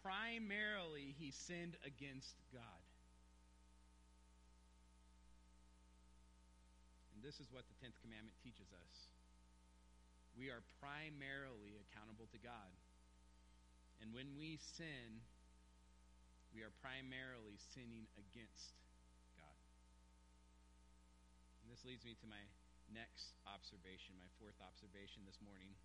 primarily 0.00 1.12
he 1.20 1.36
sinned 1.36 1.76
against 1.84 2.32
God. 2.48 2.79
This 7.20 7.40
is 7.40 7.48
what 7.52 7.68
the 7.68 7.76
10th 7.80 7.96
commandment 8.00 8.36
teaches 8.40 8.68
us. 8.72 8.96
We 10.36 10.48
are 10.48 10.64
primarily 10.80 11.76
accountable 11.76 12.28
to 12.32 12.40
God. 12.40 12.72
And 14.00 14.16
when 14.16 14.36
we 14.40 14.56
sin, 14.56 15.20
we 16.56 16.64
are 16.64 16.72
primarily 16.80 17.60
sinning 17.76 18.08
against 18.16 18.72
God. 19.36 19.60
And 21.62 21.68
this 21.68 21.84
leads 21.84 22.02
me 22.08 22.16
to 22.18 22.26
my 22.26 22.40
next 22.90 23.36
observation, 23.46 24.18
my 24.18 24.30
fourth 24.40 24.58
observation 24.58 25.22
this 25.28 25.38
morning. 25.44 25.76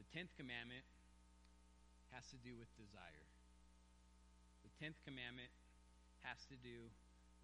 The 0.00 0.06
10th 0.10 0.32
commandment 0.38 0.86
has 2.10 2.24
to 2.32 2.38
do 2.40 2.56
with 2.56 2.70
desire. 2.80 3.28
The 4.64 4.72
10th 4.80 4.98
commandment 5.04 5.52
has 6.24 6.40
to 6.50 6.56
do 6.58 6.90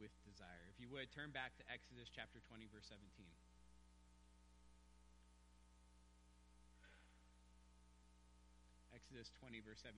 with 0.04 0.12
desire. 0.28 0.68
If 0.68 0.76
you 0.76 0.92
would, 0.92 1.08
turn 1.16 1.32
back 1.32 1.56
to 1.56 1.64
Exodus 1.72 2.12
chapter 2.12 2.36
20, 2.52 2.68
verse 2.68 2.84
17. 2.92 3.00
Exodus 8.92 9.32
20, 9.40 9.64
verse 9.64 9.80
17. 9.80 9.96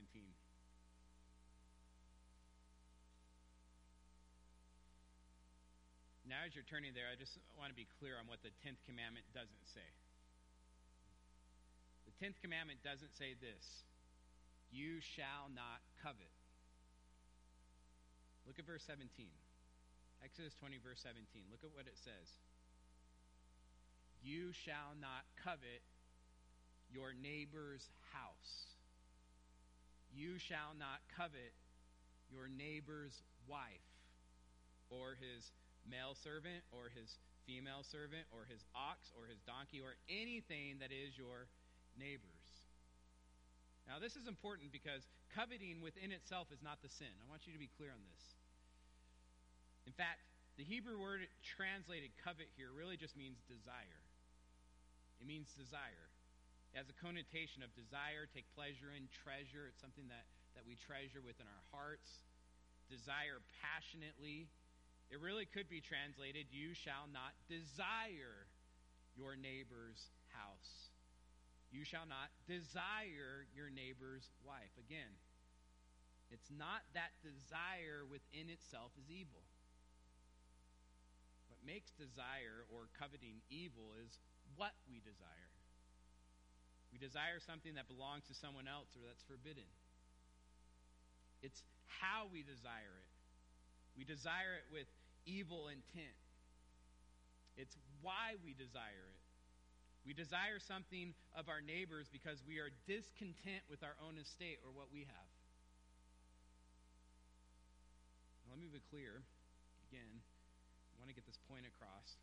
Now, 6.31 6.47
as 6.47 6.55
you're 6.55 6.66
turning 6.66 6.95
there, 6.95 7.11
I 7.11 7.19
just 7.19 7.38
want 7.59 7.75
to 7.75 7.79
be 7.79 7.90
clear 7.99 8.14
on 8.23 8.31
what 8.31 8.47
the 8.47 8.55
10th 8.62 8.79
commandment 8.87 9.27
doesn't 9.35 9.66
say. 9.66 9.90
The 12.07 12.14
10th 12.23 12.38
commandment 12.47 12.79
doesn't 12.87 13.11
say 13.19 13.35
this 13.42 13.83
You 14.71 15.03
shall 15.03 15.51
not 15.51 15.83
covet. 15.99 16.31
Look 18.47 18.62
at 18.62 18.66
verse 18.66 18.87
17. 18.87 19.11
Exodus 20.27 20.59
20, 20.59 20.83
verse 20.83 20.99
17. 21.07 21.23
Look 21.55 21.62
at 21.62 21.71
what 21.71 21.87
it 21.87 21.95
says. 21.95 22.43
You 24.27 24.51
shall 24.51 24.99
not 24.99 25.23
covet 25.39 25.87
your 26.91 27.15
neighbor's 27.15 27.87
house. 28.11 28.75
You 30.11 30.35
shall 30.43 30.75
not 30.75 30.99
covet 31.15 31.55
your 32.27 32.51
neighbor's 32.51 33.23
wife, 33.47 33.87
or 34.91 35.15
his 35.15 35.55
male 35.87 36.19
servant, 36.19 36.67
or 36.75 36.91
his 36.91 37.23
female 37.47 37.87
servant, 37.87 38.27
or 38.35 38.51
his 38.51 38.67
ox, 38.75 39.15
or 39.15 39.31
his 39.31 39.39
donkey, 39.47 39.79
or 39.79 39.95
anything 40.11 40.83
that 40.83 40.91
is 40.91 41.15
your 41.15 41.47
neighbor's. 41.95 42.51
Now, 43.87 44.03
this 44.03 44.19
is 44.19 44.27
important 44.27 44.75
because 44.75 45.07
coveting 45.31 45.79
within 45.79 46.11
itself 46.11 46.51
is 46.51 46.67
not 46.67 46.83
the 46.83 46.91
sin. 46.91 47.15
I 47.23 47.31
want 47.31 47.47
you 47.47 47.55
to 47.55 47.62
be 47.62 47.71
clear 47.79 47.95
on 47.95 48.03
this. 48.03 48.35
In 49.87 49.94
fact, 49.94 50.27
the 50.59 50.66
Hebrew 50.66 50.99
word 50.99 51.22
translated 51.46 52.11
covet 52.27 52.51
here 52.59 52.75
really 52.75 52.99
just 52.99 53.14
means 53.14 53.38
desire. 53.46 54.03
It 55.22 55.27
means 55.27 55.55
desire. 55.55 56.11
It 56.75 56.81
has 56.83 56.90
a 56.90 56.96
connotation 56.99 57.62
of 57.62 57.70
desire, 57.72 58.27
take 58.29 58.51
pleasure 58.53 58.92
in, 58.92 59.07
treasure. 59.12 59.70
It's 59.70 59.81
something 59.81 60.11
that, 60.11 60.27
that 60.59 60.66
we 60.66 60.77
treasure 60.77 61.22
within 61.22 61.46
our 61.46 61.64
hearts. 61.72 62.27
Desire 62.90 63.40
passionately. 63.62 64.51
It 65.09 65.22
really 65.22 65.46
could 65.46 65.70
be 65.70 65.79
translated, 65.79 66.51
You 66.51 66.75
shall 66.75 67.07
not 67.07 67.33
desire 67.46 68.51
your 69.14 69.38
neighbor's 69.38 70.11
house. 70.35 70.90
You 71.70 71.87
shall 71.87 72.05
not 72.05 72.29
desire 72.51 73.46
your 73.55 73.70
neighbor's 73.70 74.27
wife. 74.42 74.72
Again, 74.77 75.14
it's 76.33 76.51
not 76.51 76.83
that 76.99 77.14
desire 77.22 78.03
within 78.09 78.51
itself 78.51 78.90
is 78.99 79.07
evil 79.09 79.46
makes 81.66 81.90
desire 81.98 82.62
or 82.70 82.87
coveting 82.94 83.42
evil 83.50 83.98
is 83.98 84.16
what 84.55 84.72
we 84.87 85.02
desire. 85.02 85.50
We 86.94 87.02
desire 87.02 87.42
something 87.42 87.74
that 87.74 87.90
belongs 87.90 88.24
to 88.31 88.35
someone 88.38 88.70
else 88.70 88.88
or 88.94 89.02
that's 89.05 89.26
forbidden. 89.26 89.66
It's 91.42 91.61
how 92.00 92.31
we 92.31 92.40
desire 92.46 92.96
it. 93.02 93.12
We 93.98 94.07
desire 94.07 94.57
it 94.57 94.66
with 94.70 94.87
evil 95.26 95.68
intent. 95.68 96.16
It's 97.59 97.76
why 98.00 98.38
we 98.40 98.55
desire 98.55 99.11
it. 99.11 99.22
We 100.07 100.14
desire 100.14 100.62
something 100.62 101.18
of 101.35 101.50
our 101.50 101.59
neighbors 101.59 102.07
because 102.07 102.38
we 102.46 102.62
are 102.62 102.70
discontent 102.87 103.66
with 103.66 103.83
our 103.83 103.98
own 103.98 104.22
estate 104.22 104.62
or 104.62 104.70
what 104.70 104.87
we 104.94 105.02
have. 105.02 105.31
Let 108.46 108.62
me 108.62 108.70
be 108.70 108.81
clear 108.88 109.26
again 109.90 110.22
want 111.07 111.14
to 111.14 111.23
get 111.23 111.31
this 111.31 111.38
point 111.47 111.62
across. 111.62 112.19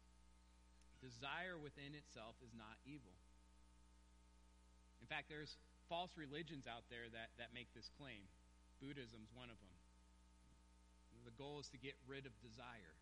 Desire 0.99 1.55
within 1.55 1.95
itself 1.95 2.35
is 2.43 2.51
not 2.51 2.75
evil. 2.83 3.15
In 4.99 5.07
fact, 5.07 5.31
there's 5.31 5.55
false 5.87 6.11
religions 6.19 6.67
out 6.67 6.83
there 6.91 7.07
that, 7.15 7.31
that 7.39 7.55
make 7.55 7.71
this 7.71 7.87
claim. 7.95 8.27
Buddhism's 8.83 9.31
one 9.31 9.47
of 9.47 9.55
them. 9.63 9.75
The 11.23 11.31
goal 11.39 11.63
is 11.63 11.71
to 11.71 11.79
get 11.79 11.95
rid 12.11 12.27
of 12.27 12.35
desire. 12.43 12.99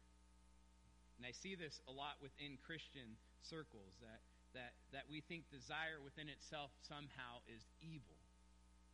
And 1.17 1.25
I 1.25 1.33
see 1.33 1.57
this 1.57 1.81
a 1.89 1.93
lot 1.93 2.21
within 2.21 2.61
Christian 2.61 3.17
circles 3.41 3.97
that, 4.05 4.21
that, 4.53 4.77
that 4.93 5.09
we 5.09 5.25
think 5.25 5.49
desire 5.49 5.97
within 5.97 6.29
itself 6.29 6.69
somehow 6.85 7.41
is 7.49 7.65
evil. 7.81 8.21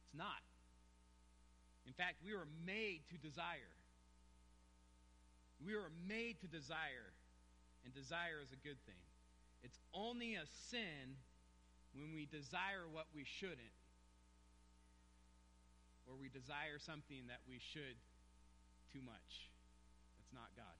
It's 0.07 0.15
not. 0.15 0.39
In 1.83 1.91
fact, 1.91 2.23
we 2.23 2.31
were 2.31 2.47
made 2.63 3.03
to 3.11 3.19
desire. 3.19 3.75
We 5.63 5.73
are 5.73 5.89
made 6.07 6.39
to 6.41 6.47
desire, 6.47 7.13
and 7.83 7.93
desire 7.93 8.39
is 8.41 8.53
a 8.53 8.61
good 8.61 8.77
thing. 8.85 9.01
It's 9.63 9.79
only 9.93 10.35
a 10.35 10.45
sin 10.69 11.17
when 11.97 12.13
we 12.13 12.29
desire 12.29 12.85
what 12.85 13.09
we 13.15 13.25
shouldn't, 13.25 13.73
or 16.05 16.13
we 16.13 16.29
desire 16.29 16.77
something 16.77 17.25
that 17.27 17.41
we 17.49 17.57
should 17.57 17.97
too 18.93 19.01
much. 19.01 19.49
That's 20.15 20.31
not 20.31 20.53
God. 20.53 20.77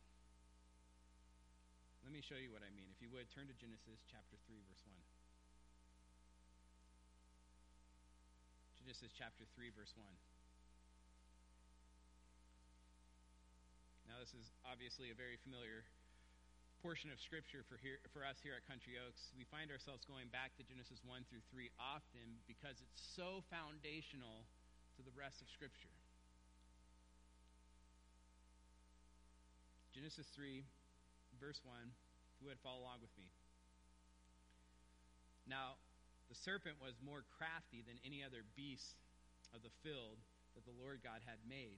Let 2.06 2.14
me 2.14 2.22
show 2.24 2.40
you 2.40 2.54
what 2.54 2.64
I 2.64 2.72
mean. 2.72 2.88
If 2.94 3.04
you 3.04 3.12
would, 3.12 3.28
turn 3.34 3.52
to 3.52 3.58
Genesis 3.58 4.00
chapter 4.08 4.40
3, 4.48 4.56
verse 4.64 4.86
1. 4.88 4.96
Genesis 8.80 9.12
chapter 9.12 9.44
3, 9.58 9.76
verse 9.76 9.92
1. 10.00 10.08
Now, 14.18 14.26
this 14.26 14.34
is 14.34 14.50
obviously 14.66 15.14
a 15.14 15.18
very 15.22 15.38
familiar 15.46 15.86
portion 16.82 17.14
of 17.14 17.22
Scripture 17.22 17.62
for, 17.70 17.78
here, 17.78 18.02
for 18.10 18.26
us 18.26 18.42
here 18.42 18.58
at 18.58 18.66
Country 18.66 18.98
Oaks. 18.98 19.30
We 19.38 19.46
find 19.46 19.70
ourselves 19.70 20.10
going 20.10 20.34
back 20.34 20.58
to 20.58 20.66
Genesis 20.66 21.06
1 21.06 21.22
through 21.30 21.46
3 21.54 21.70
often 21.78 22.42
because 22.50 22.82
it's 22.82 22.98
so 23.14 23.46
foundational 23.54 24.50
to 24.98 25.06
the 25.06 25.14
rest 25.14 25.38
of 25.38 25.46
Scripture. 25.54 25.94
Genesis 29.94 30.26
3, 30.34 30.66
verse 31.38 31.62
1. 31.62 31.78
If 31.78 32.42
you 32.42 32.50
would 32.50 32.58
follow 32.66 32.82
along 32.82 33.06
with 33.06 33.14
me. 33.22 33.30
Now, 35.46 35.78
the 36.26 36.38
serpent 36.42 36.82
was 36.82 36.98
more 37.06 37.22
crafty 37.38 37.86
than 37.86 38.02
any 38.02 38.26
other 38.26 38.42
beast 38.58 38.98
of 39.54 39.62
the 39.62 39.74
field 39.86 40.18
that 40.58 40.66
the 40.66 40.74
Lord 40.74 41.06
God 41.06 41.22
had 41.22 41.38
made. 41.46 41.78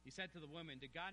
He 0.00 0.08
said 0.08 0.32
to 0.32 0.40
the 0.40 0.48
woman, 0.48 0.80
Did 0.80 0.96
God 0.96 1.12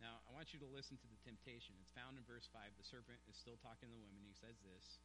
Now, 0.00 0.24
I 0.24 0.32
want 0.32 0.56
you 0.56 0.60
to 0.64 0.70
listen 0.72 0.96
to 0.96 1.08
the 1.12 1.20
temptation. 1.20 1.76
It's 1.84 1.92
found 1.92 2.16
in 2.16 2.24
verse 2.24 2.48
5. 2.48 2.56
The 2.80 2.88
serpent 2.88 3.20
is 3.28 3.36
still 3.36 3.60
talking 3.60 3.92
to 3.92 3.92
the 3.92 4.00
woman. 4.00 4.24
He 4.24 4.32
says 4.32 4.56
this 4.64 4.96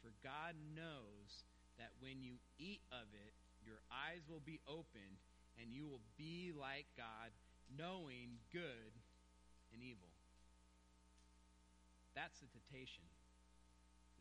For 0.00 0.16
God 0.24 0.56
knows 0.72 1.44
that 1.76 1.92
when 2.00 2.24
you 2.24 2.40
eat 2.56 2.80
of 2.88 3.12
it, 3.12 3.36
your 3.60 3.84
eyes 3.92 4.24
will 4.24 4.40
be 4.40 4.64
opened, 4.64 5.20
and 5.60 5.68
you 5.68 5.84
will 5.84 6.00
be 6.16 6.56
like 6.56 6.88
God, 6.96 7.36
knowing 7.68 8.40
good 8.48 8.96
and 9.76 9.84
evil. 9.84 10.08
That's 12.16 12.40
the 12.40 12.48
temptation 12.48 13.04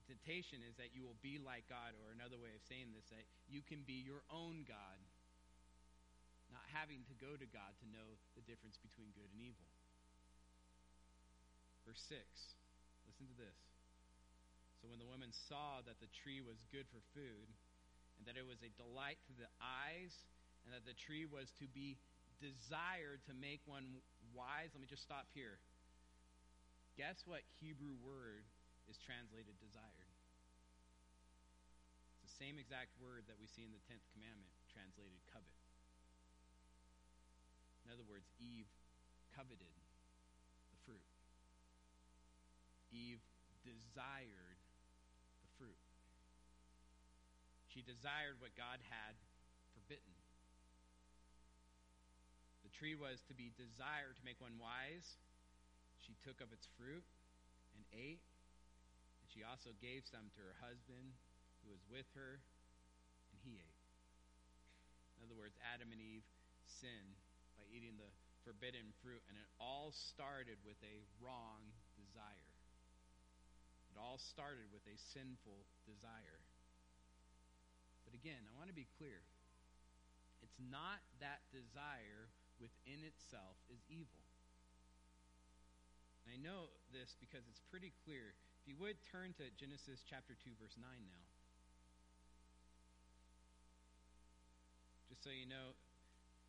The 0.04 0.19
temptation 0.19 0.60
is 0.67 0.76
that 0.76 0.91
you 0.91 1.08
will 1.08 1.17
be 1.23 1.39
like 1.39 1.71
God, 1.71 1.95
or 2.04 2.12
another 2.12 2.36
way 2.36 2.52
of 2.52 2.62
saying 2.67 2.91
this, 2.91 3.08
that 3.15 3.23
you 3.47 3.63
can 3.63 3.88
be 3.88 4.04
your 4.04 4.28
own 4.28 4.67
God, 4.67 5.00
not 6.52 6.67
having 6.76 7.08
to 7.08 7.15
go 7.15 7.39
to 7.39 7.47
God 7.47 7.71
to 7.80 7.88
know 7.88 8.19
the 8.36 8.43
difference 8.43 8.76
between 8.76 9.15
good 9.15 9.32
and 9.32 9.39
evil. 9.39 9.67
Verse 11.88 12.04
6, 12.12 12.19
listen 13.08 13.32
to 13.32 13.38
this. 13.39 13.56
So 14.84 14.91
when 14.91 15.00
the 15.00 15.08
woman 15.08 15.32
saw 15.47 15.80
that 15.88 16.04
the 16.04 16.12
tree 16.12 16.43
was 16.43 16.60
good 16.67 16.86
for 16.91 17.00
food, 17.15 17.47
and 18.19 18.28
that 18.28 18.36
it 18.36 18.43
was 18.43 18.60
a 18.60 18.69
delight 18.76 19.17
to 19.32 19.34
the 19.39 19.47
eyes, 19.63 20.12
and 20.67 20.76
that 20.76 20.84
the 20.84 20.97
tree 21.00 21.23
was 21.23 21.47
to 21.63 21.65
be 21.71 21.95
desired 22.43 23.23
to 23.26 23.34
make 23.34 23.63
one 23.63 24.04
wise, 24.36 24.76
let 24.76 24.84
me 24.84 24.89
just 24.89 25.08
stop 25.08 25.32
here. 25.32 25.63
Guess 27.00 27.23
what 27.23 27.47
Hebrew 27.63 27.95
word 28.04 28.43
is 28.89 29.00
translated 29.00 29.56
desired. 29.63 30.12
It's 32.19 32.36
the 32.36 32.38
same 32.41 32.60
exact 32.60 32.91
word 33.00 33.26
that 33.32 33.39
we 33.39 33.47
see 33.47 33.63
in 33.63 33.71
the 33.71 33.82
10th 33.88 34.04
commandment 34.12 34.52
translated 34.69 35.23
covet. 35.32 35.56
In 37.86 37.95
other 37.95 38.04
words, 38.04 38.28
Eve 38.43 38.67
coveted 39.32 39.71
the 40.73 40.80
fruit. 40.84 41.06
Eve 42.97 43.21
desired 43.62 44.57
the 45.45 45.49
fruit. 45.62 45.77
She 47.69 47.86
desired 47.86 48.41
what 48.41 48.57
God 48.57 48.81
had 48.89 49.13
forbidden. 49.77 50.17
The 52.65 52.73
tree 52.73 52.97
was 52.97 53.21
to 53.29 53.38
be 53.38 53.53
desired 53.53 54.17
to 54.17 54.25
make 54.25 54.41
one 54.41 54.57
wise. 54.57 55.21
She 56.01 56.17
took 56.25 56.41
of 56.41 56.49
its 56.49 56.65
fruit 56.73 57.05
and 57.77 57.86
ate 57.93 58.25
and 59.27 59.36
she 59.36 59.43
also 59.43 59.75
gave 59.83 60.07
some 60.07 60.31
to 60.31 60.39
her 60.39 60.55
husband 60.63 61.12
who 61.60 61.67
was 61.67 61.83
with 61.91 62.07
her, 62.15 62.39
and 63.36 63.38
he 63.43 63.60
ate. 63.60 63.83
In 65.19 65.27
other 65.27 65.36
words, 65.36 65.60
Adam 65.60 65.91
and 65.91 65.99
Eve 65.99 66.23
sinned 66.63 67.19
by 67.60 67.67
eating 67.67 67.99
the 67.99 68.07
forbidden 68.47 68.95
fruit, 69.03 69.19
and 69.27 69.36
it 69.36 69.51
all 69.60 69.91
started 69.91 70.63
with 70.63 70.79
a 70.79 71.03
wrong 71.19 71.60
desire. 71.99 72.46
It 73.97 74.05
all 74.05 74.21
started 74.21 74.69
with 74.69 74.86
a 74.86 74.93
sinful 75.10 75.65
desire. 75.89 76.45
But 78.05 78.13
again, 78.13 78.45
I 78.45 78.53
want 78.53 78.69
to 78.69 78.77
be 78.77 78.86
clear. 79.01 79.25
It's 80.45 80.62
not 80.62 81.01
that 81.17 81.41
desire 81.49 82.29
within 82.62 83.01
itself 83.01 83.57
is 83.73 83.81
evil. 83.89 84.21
And 86.21 86.29
I 86.29 86.38
know 86.38 86.69
this 86.93 87.17
because 87.17 87.49
it's 87.49 87.65
pretty 87.73 87.89
clear 88.05 88.38
if 88.62 88.69
you 88.69 88.77
would 88.77 89.01
turn 89.01 89.33
to 89.41 89.49
Genesis 89.57 90.05
chapter 90.05 90.38
2, 90.38 90.53
verse 90.62 90.77
9 90.77 90.86
now. 91.10 91.25
Just 95.10 95.25
so 95.25 95.33
you 95.33 95.49
know, 95.49 95.73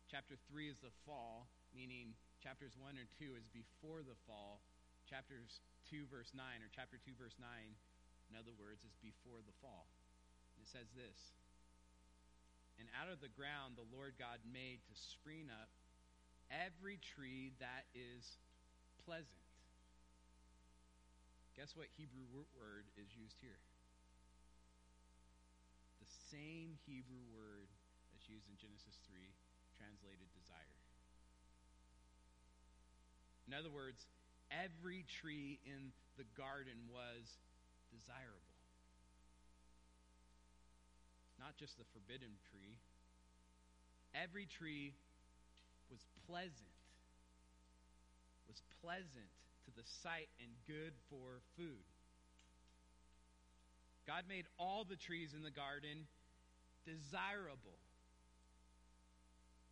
chapter 0.05 0.37
3 0.53 0.69
is 0.69 0.77
the 0.85 0.93
fall, 1.01 1.49
meaning 1.73 2.13
chapters 2.45 2.77
1 2.77 2.93
and 3.01 3.09
2 3.17 3.33
is 3.33 3.49
before 3.49 4.05
the 4.05 4.19
fall. 4.29 4.61
Chapters 5.09 5.65
2, 5.89 6.05
verse 6.05 6.29
9, 6.37 6.45
or 6.61 6.69
chapter 6.69 7.01
2, 7.01 7.17
verse 7.17 7.33
9, 7.41 7.49
in 8.29 8.33
other 8.37 8.53
words, 8.53 8.85
is 8.85 8.93
before 9.01 9.41
the 9.41 9.57
fall. 9.57 9.89
It 10.61 10.69
says 10.69 10.93
this 10.93 11.33
And 12.77 12.85
out 12.93 13.09
of 13.09 13.17
the 13.17 13.33
ground 13.33 13.73
the 13.73 13.89
Lord 13.89 14.21
God 14.21 14.37
made 14.45 14.85
to 14.85 14.93
spring 14.93 15.49
up 15.49 15.73
every 16.53 17.01
tree 17.01 17.57
that 17.57 17.89
is 17.97 18.37
pleasant 19.01 19.41
Guess 21.59 21.75
what 21.75 21.91
Hebrew 21.99 22.23
word 22.55 22.87
is 22.95 23.11
used 23.19 23.35
here? 23.43 23.59
The 25.99 26.07
same 26.31 26.79
Hebrew 26.87 27.19
word 27.35 27.67
that's 28.15 28.31
used 28.31 28.47
in 28.47 28.55
Genesis 28.55 28.95
3, 29.11 29.19
translated 29.75 30.31
desire. 30.31 30.79
In 33.43 33.51
other 33.51 33.67
words, 33.67 34.07
every 34.51 35.05
tree 35.21 35.59
in 35.65 35.91
the 36.17 36.25
garden 36.35 36.89
was 36.91 37.39
desirable. 37.91 38.57
Not 41.39 41.55
just 41.55 41.77
the 41.77 41.87
forbidden 41.93 42.35
tree. 42.51 42.75
Every 44.13 44.45
tree 44.45 44.93
was 45.89 46.03
pleasant. 46.27 46.75
Was 48.47 48.61
pleasant 48.81 49.31
to 49.65 49.71
the 49.71 49.87
sight 50.03 50.27
and 50.41 50.49
good 50.67 50.93
for 51.09 51.39
food. 51.55 51.85
God 54.07 54.23
made 54.27 54.45
all 54.57 54.83
the 54.83 54.95
trees 54.95 55.33
in 55.35 55.43
the 55.43 55.51
garden 55.53 56.09
desirable. 56.85 57.77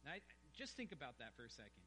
Now, 0.06 0.12
just 0.54 0.78
think 0.78 0.92
about 0.92 1.18
that 1.20 1.34
for 1.36 1.44
a 1.44 1.50
second. 1.50 1.87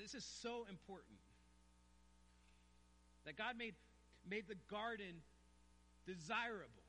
This 0.00 0.14
is 0.14 0.24
so 0.42 0.66
important 0.68 1.18
that 3.24 3.36
God 3.36 3.56
made, 3.58 3.74
made 4.28 4.48
the 4.48 4.56
garden 4.70 5.22
desirable. 6.06 6.86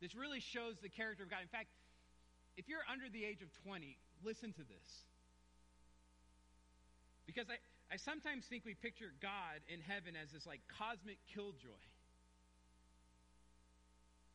This 0.00 0.14
really 0.14 0.40
shows 0.40 0.76
the 0.82 0.88
character 0.88 1.24
of 1.24 1.30
God. 1.30 1.42
In 1.42 1.48
fact, 1.48 1.68
if 2.56 2.68
you're 2.68 2.84
under 2.90 3.08
the 3.08 3.24
age 3.24 3.42
of 3.42 3.48
20, 3.64 3.96
listen 4.24 4.52
to 4.52 4.64
this. 4.64 4.88
Because 7.26 7.50
I, 7.50 7.58
I 7.92 7.96
sometimes 7.96 8.46
think 8.46 8.64
we 8.64 8.74
picture 8.74 9.12
God 9.20 9.60
in 9.68 9.80
heaven 9.80 10.14
as 10.14 10.32
this 10.32 10.46
like 10.46 10.60
cosmic 10.78 11.18
killjoy. 11.34 11.82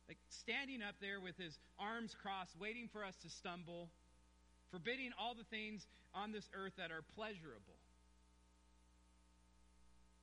Like 0.08 0.18
standing 0.28 0.82
up 0.82 0.96
there 1.00 1.20
with 1.20 1.38
his 1.38 1.58
arms 1.78 2.14
crossed, 2.14 2.52
waiting 2.60 2.88
for 2.92 3.04
us 3.04 3.16
to 3.22 3.30
stumble, 3.30 3.88
forbidding 4.72 5.10
all 5.20 5.34
the 5.34 5.44
things 5.44 5.86
on 6.14 6.32
this 6.32 6.48
earth 6.54 6.72
that 6.78 6.90
are 6.90 7.04
pleasurable. 7.14 7.78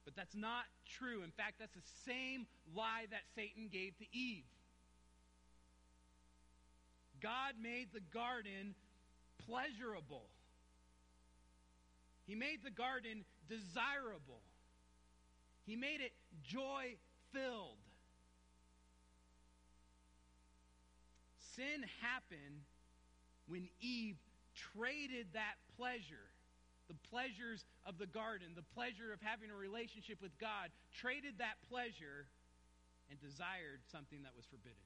But 0.03 0.15
that's 0.15 0.35
not 0.35 0.63
true. 0.97 1.23
In 1.23 1.31
fact, 1.31 1.55
that's 1.59 1.75
the 1.75 1.81
same 2.05 2.47
lie 2.75 3.05
that 3.11 3.21
Satan 3.35 3.69
gave 3.71 3.95
to 3.99 4.05
Eve. 4.11 4.43
God 7.21 7.53
made 7.61 7.89
the 7.93 8.01
garden 8.11 8.73
pleasurable. 9.45 10.25
He 12.25 12.35
made 12.35 12.59
the 12.63 12.71
garden 12.71 13.25
desirable. 13.47 14.41
He 15.65 15.75
made 15.75 16.01
it 16.01 16.13
joy 16.43 16.95
filled. 17.31 17.77
Sin 21.55 21.83
happened 22.01 22.61
when 23.47 23.67
Eve 23.81 24.15
traded 24.75 25.31
that 25.33 25.55
pleasure, 25.77 26.27
the 26.87 26.99
pleasures 27.09 27.63
of 27.85 27.97
the 27.97 28.07
garden, 28.07 28.51
the 28.55 28.67
pleasure 28.75 29.13
of 29.13 29.21
having 29.21 29.51
a 29.51 29.55
relationship 29.55 30.19
with 30.21 30.35
God, 30.39 30.69
traded 30.99 31.39
that 31.39 31.55
pleasure 31.69 32.27
and 33.09 33.17
desired 33.19 33.81
something 33.91 34.21
that 34.23 34.35
was 34.35 34.45
forbidden. 34.51 34.83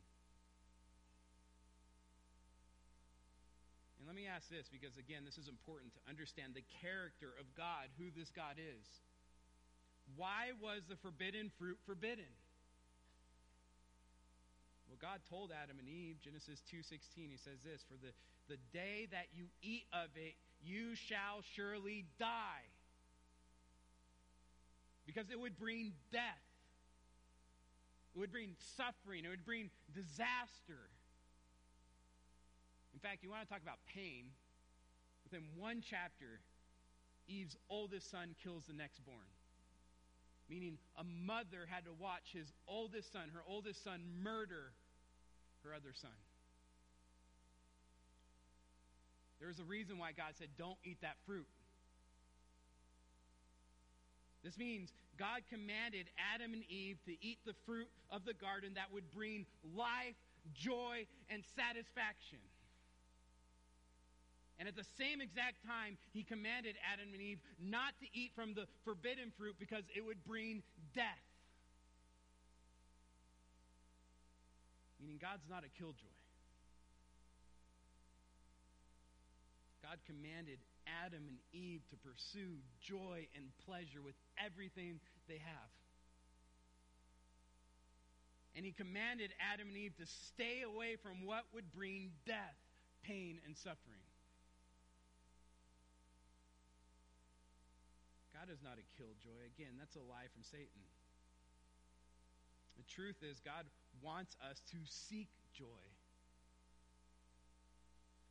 And 4.03 4.11
let 4.11 4.19
me 4.19 4.27
ask 4.27 4.51
this 4.51 4.67
because, 4.67 4.99
again, 4.99 5.23
this 5.23 5.39
is 5.39 5.47
important 5.47 5.95
to 5.95 6.01
understand 6.11 6.51
the 6.51 6.67
character 6.83 7.31
of 7.39 7.47
God, 7.55 7.87
who 7.95 8.11
this 8.11 8.27
God 8.35 8.59
is. 8.59 8.83
Why 10.19 10.51
was 10.59 10.83
the 10.91 10.99
forbidden 10.99 11.47
fruit 11.55 11.79
forbidden? 11.87 12.27
Well, 14.91 14.99
God 14.99 15.23
told 15.31 15.55
Adam 15.55 15.79
and 15.79 15.87
Eve, 15.87 16.19
Genesis 16.19 16.59
2:16, 16.67 17.31
he 17.31 17.37
says 17.37 17.63
this, 17.63 17.81
"For 17.87 17.95
the, 17.95 18.13
the 18.47 18.57
day 18.71 19.07
that 19.11 19.27
you 19.33 19.47
eat 19.61 19.85
of 19.93 20.09
it, 20.15 20.35
you 20.61 20.95
shall 20.95 21.41
surely 21.41 22.05
die." 22.19 22.71
Because 25.05 25.29
it 25.29 25.39
would 25.39 25.57
bring 25.57 25.93
death. 26.11 26.43
It 28.15 28.19
would 28.19 28.31
bring 28.31 28.55
suffering. 28.77 29.25
It 29.25 29.29
would 29.29 29.45
bring 29.45 29.69
disaster. 29.93 30.89
In 32.93 32.99
fact, 32.99 33.23
you 33.23 33.29
want 33.29 33.43
to 33.43 33.49
talk 33.49 33.61
about 33.61 33.79
pain? 33.85 34.31
Within 35.23 35.43
one 35.57 35.81
chapter, 35.81 36.41
Eve's 37.27 37.57
oldest 37.69 38.09
son 38.09 38.35
kills 38.43 38.65
the 38.67 38.73
next 38.73 38.99
born. 39.05 39.27
Meaning, 40.49 40.77
a 40.97 41.03
mother 41.03 41.65
had 41.69 41.85
to 41.85 41.93
watch 41.93 42.31
his 42.33 42.53
oldest 42.67 43.11
son, 43.11 43.29
her 43.33 43.43
oldest 43.47 43.83
son, 43.83 44.03
murder 44.21 44.73
her 45.63 45.73
other 45.73 45.93
son. 45.93 46.11
There 49.43 49.49
was 49.49 49.59
a 49.59 49.67
reason 49.67 49.99
why 49.99 50.13
God 50.15 50.39
said, 50.39 50.47
Don't 50.57 50.77
eat 50.85 51.01
that 51.01 51.17
fruit. 51.25 51.45
This 54.41 54.57
means 54.57 54.93
God 55.19 55.41
commanded 55.49 56.07
Adam 56.33 56.53
and 56.53 56.63
Eve 56.71 56.95
to 57.03 57.11
eat 57.19 57.39
the 57.45 57.51
fruit 57.65 57.89
of 58.09 58.23
the 58.23 58.33
garden 58.33 58.75
that 58.75 58.93
would 58.93 59.11
bring 59.11 59.45
life, 59.75 60.15
joy, 60.53 61.03
and 61.29 61.43
satisfaction. 61.57 62.39
And 64.59 64.69
at 64.69 64.77
the 64.77 64.87
same 64.97 65.19
exact 65.19 65.59
time, 65.67 65.97
he 66.13 66.23
commanded 66.23 66.77
Adam 66.79 67.11
and 67.11 67.21
Eve 67.21 67.39
not 67.59 67.99
to 67.99 68.07
eat 68.13 68.31
from 68.33 68.53
the 68.53 68.63
forbidden 68.85 69.33
fruit 69.37 69.55
because 69.59 69.83
it 69.93 70.05
would 70.05 70.23
bring 70.23 70.63
death. 70.95 71.27
Meaning, 75.01 75.19
God's 75.19 75.43
not 75.49 75.65
a 75.65 75.69
killjoy. 75.77 76.15
God 79.93 80.01
commanded 80.09 80.57
Adam 81.05 81.21
and 81.29 81.37
Eve 81.53 81.85
to 81.93 81.97
pursue 82.01 82.57
joy 82.81 83.29
and 83.37 83.45
pleasure 83.61 84.01
with 84.01 84.17
everything 84.41 84.97
they 85.29 85.37
have. 85.37 85.69
And 88.57 88.65
he 88.65 88.71
commanded 88.71 89.29
Adam 89.53 89.69
and 89.69 89.77
Eve 89.77 89.93
to 90.01 90.09
stay 90.33 90.65
away 90.65 90.97
from 90.97 91.29
what 91.29 91.45
would 91.53 91.69
bring 91.69 92.09
death, 92.25 92.57
pain, 93.05 93.37
and 93.45 93.53
suffering. 93.53 94.01
God 98.33 98.49
is 98.49 98.65
not 98.65 98.81
a 98.81 98.85
killjoy. 98.97 99.45
Again, 99.53 99.77
that's 99.77 99.93
a 99.93 100.01
lie 100.09 100.25
from 100.33 100.41
Satan. 100.41 100.89
The 102.81 102.87
truth 102.89 103.21
is, 103.21 103.37
God 103.45 103.69
wants 104.01 104.33
us 104.41 104.57
to 104.73 104.77
seek 104.89 105.29
joy 105.53 105.85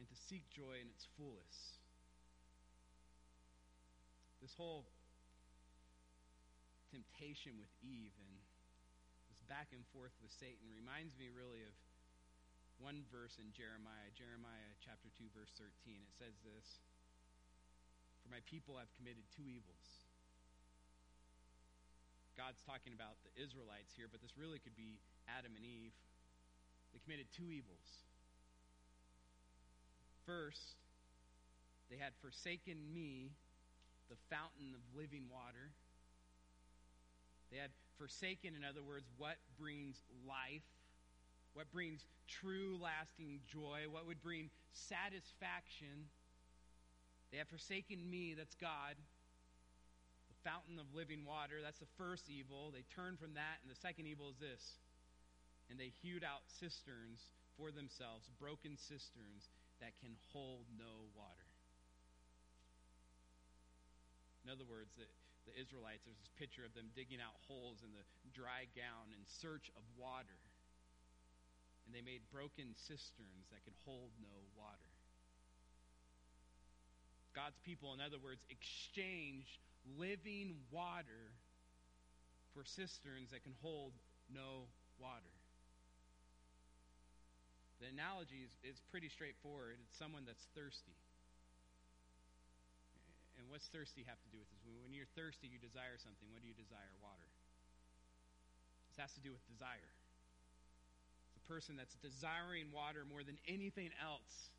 and 0.03 0.11
to 0.11 0.19
seek 0.19 0.43
joy 0.51 0.83
in 0.83 0.91
its 0.91 1.07
fullest. 1.15 1.79
This 4.43 4.51
whole 4.59 4.91
temptation 6.91 7.55
with 7.63 7.71
Eve 7.87 8.11
and 8.19 8.35
this 9.31 9.39
back 9.47 9.71
and 9.71 9.87
forth 9.95 10.11
with 10.19 10.35
Satan 10.35 10.67
reminds 10.75 11.15
me 11.15 11.31
really 11.31 11.63
of 11.63 11.71
one 12.83 13.07
verse 13.15 13.39
in 13.39 13.55
Jeremiah, 13.55 14.11
Jeremiah 14.19 14.75
chapter 14.83 15.07
2, 15.15 15.31
verse 15.39 15.55
13. 15.55 15.71
It 16.03 16.11
says 16.19 16.35
this 16.43 16.83
For 18.27 18.35
my 18.35 18.43
people 18.51 18.75
have 18.83 18.91
committed 18.99 19.23
two 19.31 19.47
evils. 19.47 19.87
God's 22.35 22.59
talking 22.67 22.91
about 22.91 23.23
the 23.23 23.31
Israelites 23.39 23.95
here, 23.95 24.11
but 24.11 24.19
this 24.19 24.35
really 24.35 24.59
could 24.59 24.75
be 24.75 24.99
Adam 25.31 25.55
and 25.55 25.63
Eve. 25.63 25.95
They 26.91 26.99
committed 27.07 27.31
two 27.31 27.55
evils. 27.55 28.03
First, 30.27 30.77
they 31.91 31.97
had 31.97 32.13
forsaken 32.23 32.77
me, 32.95 33.33
the 34.09 34.17
fountain 34.31 34.75
of 34.75 34.81
living 34.97 35.25
water. 35.31 35.73
They 37.51 37.59
had 37.59 37.71
forsaken, 37.99 38.55
in 38.57 38.65
other 38.65 38.83
words, 38.83 39.05
what 39.19 39.37
brings 39.61 40.01
life, 40.27 40.65
what 41.55 41.71
brings 41.73 42.07
true, 42.29 42.79
lasting 42.81 43.41
joy, 43.45 43.85
what 43.91 44.07
would 44.07 44.23
bring 44.23 44.49
satisfaction. 44.73 46.09
They 47.31 47.39
have 47.39 47.49
forsaken 47.49 48.01
me, 48.09 48.35
that's 48.37 48.55
God, 48.55 48.97
the 50.29 50.49
fountain 50.49 50.79
of 50.79 50.87
living 50.95 51.25
water. 51.25 51.61
That's 51.63 51.81
the 51.81 51.93
first 51.99 52.31
evil. 52.31 52.73
They 52.73 52.85
turned 52.95 53.19
from 53.19 53.35
that, 53.35 53.61
and 53.61 53.71
the 53.71 53.81
second 53.81 54.07
evil 54.07 54.31
is 54.31 54.39
this. 54.41 54.81
And 55.69 55.79
they 55.79 55.93
hewed 56.01 56.25
out 56.25 56.45
cisterns 56.47 57.21
for 57.57 57.71
themselves, 57.71 58.29
broken 58.41 58.77
cisterns 58.77 59.53
that 59.83 59.99
can 59.99 60.15
hold 60.31 60.65
no 60.79 61.11
water. 61.19 61.51
In 64.47 64.51
other 64.51 64.67
words, 64.67 64.95
the, 64.99 65.07
the 65.47 65.55
Israelites, 65.59 66.07
there's 66.07 66.19
this 66.19 66.35
picture 66.39 66.63
of 66.63 66.75
them 66.75 66.91
digging 66.95 67.23
out 67.23 67.35
holes 67.47 67.83
in 67.83 67.91
the 67.95 68.07
dry 68.35 68.71
ground 68.75 69.11
in 69.15 69.23
search 69.27 69.71
of 69.75 69.83
water. 69.99 70.39
And 71.87 71.91
they 71.91 72.03
made 72.03 72.23
broken 72.31 72.75
cisterns 72.79 73.51
that 73.51 73.67
could 73.67 73.75
hold 73.83 74.15
no 74.23 74.35
water. 74.55 74.91
God's 77.35 77.59
people, 77.67 77.95
in 77.95 78.01
other 78.01 78.23
words, 78.23 78.43
exchange 78.51 79.59
living 79.99 80.55
water 80.71 81.35
for 82.55 82.63
cisterns 82.63 83.31
that 83.35 83.43
can 83.43 83.55
hold 83.63 83.93
no 84.31 84.71
water. 85.01 85.35
The 87.83 87.91
analogy 87.91 88.47
is, 88.47 88.55
is 88.63 88.79
pretty 88.95 89.11
straightforward. 89.11 89.83
It's 89.83 89.99
someone 89.99 90.23
that's 90.23 90.47
thirsty. 90.55 90.95
And 93.35 93.51
what's 93.51 93.67
thirsty 93.75 94.07
have 94.07 94.23
to 94.23 94.31
do 94.31 94.39
with 94.39 94.47
this? 94.55 94.63
When 94.87 94.95
you're 94.95 95.11
thirsty, 95.19 95.51
you 95.51 95.59
desire 95.59 95.99
something. 95.99 96.31
What 96.31 96.47
do 96.47 96.49
you 96.49 96.55
desire? 96.55 96.95
Water. 97.03 97.27
This 98.87 99.03
has 99.03 99.11
to 99.19 99.23
do 99.25 99.35
with 99.35 99.43
desire. 99.51 99.91
It's 101.35 101.43
a 101.43 101.47
person 101.51 101.75
that's 101.75 101.99
desiring 101.99 102.71
water 102.71 103.03
more 103.03 103.27
than 103.27 103.35
anything 103.51 103.91
else. 103.99 104.55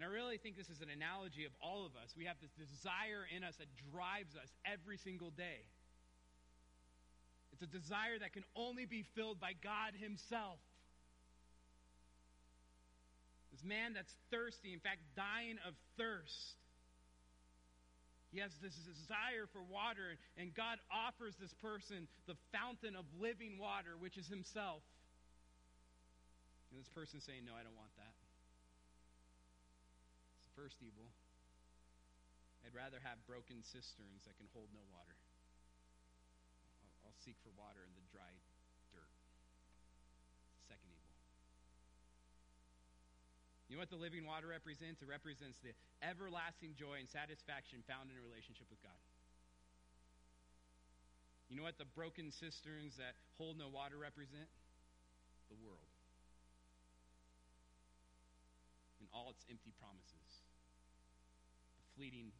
And 0.00 0.02
I 0.02 0.08
really 0.08 0.40
think 0.40 0.56
this 0.56 0.72
is 0.72 0.80
an 0.80 0.88
analogy 0.88 1.44
of 1.44 1.52
all 1.60 1.84
of 1.84 1.92
us. 1.92 2.16
We 2.16 2.24
have 2.24 2.40
this 2.40 2.56
desire 2.56 3.28
in 3.28 3.44
us 3.44 3.60
that 3.60 3.68
drives 3.92 4.32
us 4.32 4.48
every 4.64 4.96
single 4.96 5.28
day. 5.28 5.68
It's 7.52 7.60
a 7.60 7.70
desire 7.70 8.16
that 8.16 8.32
can 8.32 8.48
only 8.56 8.88
be 8.88 9.04
filled 9.12 9.38
by 9.38 9.52
God 9.60 9.92
Himself. 9.92 10.58
This 13.54 13.62
man 13.62 13.94
that's 13.94 14.10
thirsty, 14.34 14.74
in 14.74 14.82
fact, 14.82 14.98
dying 15.14 15.62
of 15.62 15.78
thirst. 15.94 16.58
He 18.34 18.42
has 18.42 18.50
this 18.58 18.74
desire 18.74 19.46
for 19.54 19.62
water, 19.62 20.18
and 20.34 20.50
God 20.50 20.82
offers 20.90 21.38
this 21.38 21.54
person 21.62 22.10
the 22.26 22.34
fountain 22.50 22.98
of 22.98 23.06
living 23.22 23.62
water, 23.62 23.94
which 23.94 24.18
is 24.18 24.26
Himself. 24.26 24.82
And 26.74 26.82
this 26.82 26.90
person 26.90 27.22
saying, 27.22 27.46
No, 27.46 27.54
I 27.54 27.62
don't 27.62 27.78
want 27.78 27.94
that 27.94 28.10
It's 30.34 30.50
the 30.50 30.56
first 30.58 30.82
evil. 30.82 31.06
I'd 32.66 32.74
rather 32.74 32.98
have 33.06 33.22
broken 33.30 33.62
cisterns 33.62 34.26
that 34.26 34.34
can 34.34 34.50
hold 34.50 34.66
no 34.74 34.82
water. 34.90 35.14
I'll, 36.82 37.06
I'll 37.06 37.18
seek 37.22 37.38
for 37.46 37.54
water 37.54 37.86
in 37.86 37.94
the 37.94 38.02
dry 38.10 38.34
dirt. 38.90 39.14
Second 40.66 40.90
evil. 40.90 41.14
You 43.74 43.82
know 43.82 43.90
what 43.90 43.98
the 43.98 44.06
living 44.06 44.22
water 44.22 44.46
represents? 44.46 45.02
It 45.02 45.10
represents 45.10 45.58
the 45.58 45.74
everlasting 45.98 46.78
joy 46.78 47.02
and 47.02 47.10
satisfaction 47.10 47.82
found 47.90 48.06
in 48.06 48.14
a 48.14 48.22
relationship 48.22 48.70
with 48.70 48.78
God. 48.86 49.02
You 51.50 51.58
know 51.58 51.66
what 51.66 51.74
the 51.74 51.90
broken 51.90 52.30
cisterns 52.30 52.94
that 53.02 53.18
hold 53.34 53.58
no 53.58 53.66
water 53.66 53.98
represent? 53.98 54.46
The 55.50 55.58
world. 55.58 55.90
And 59.02 59.10
all 59.10 59.34
its 59.34 59.42
empty 59.50 59.74
promises. 59.82 60.30
The 61.82 61.86
fleeting 61.98 62.30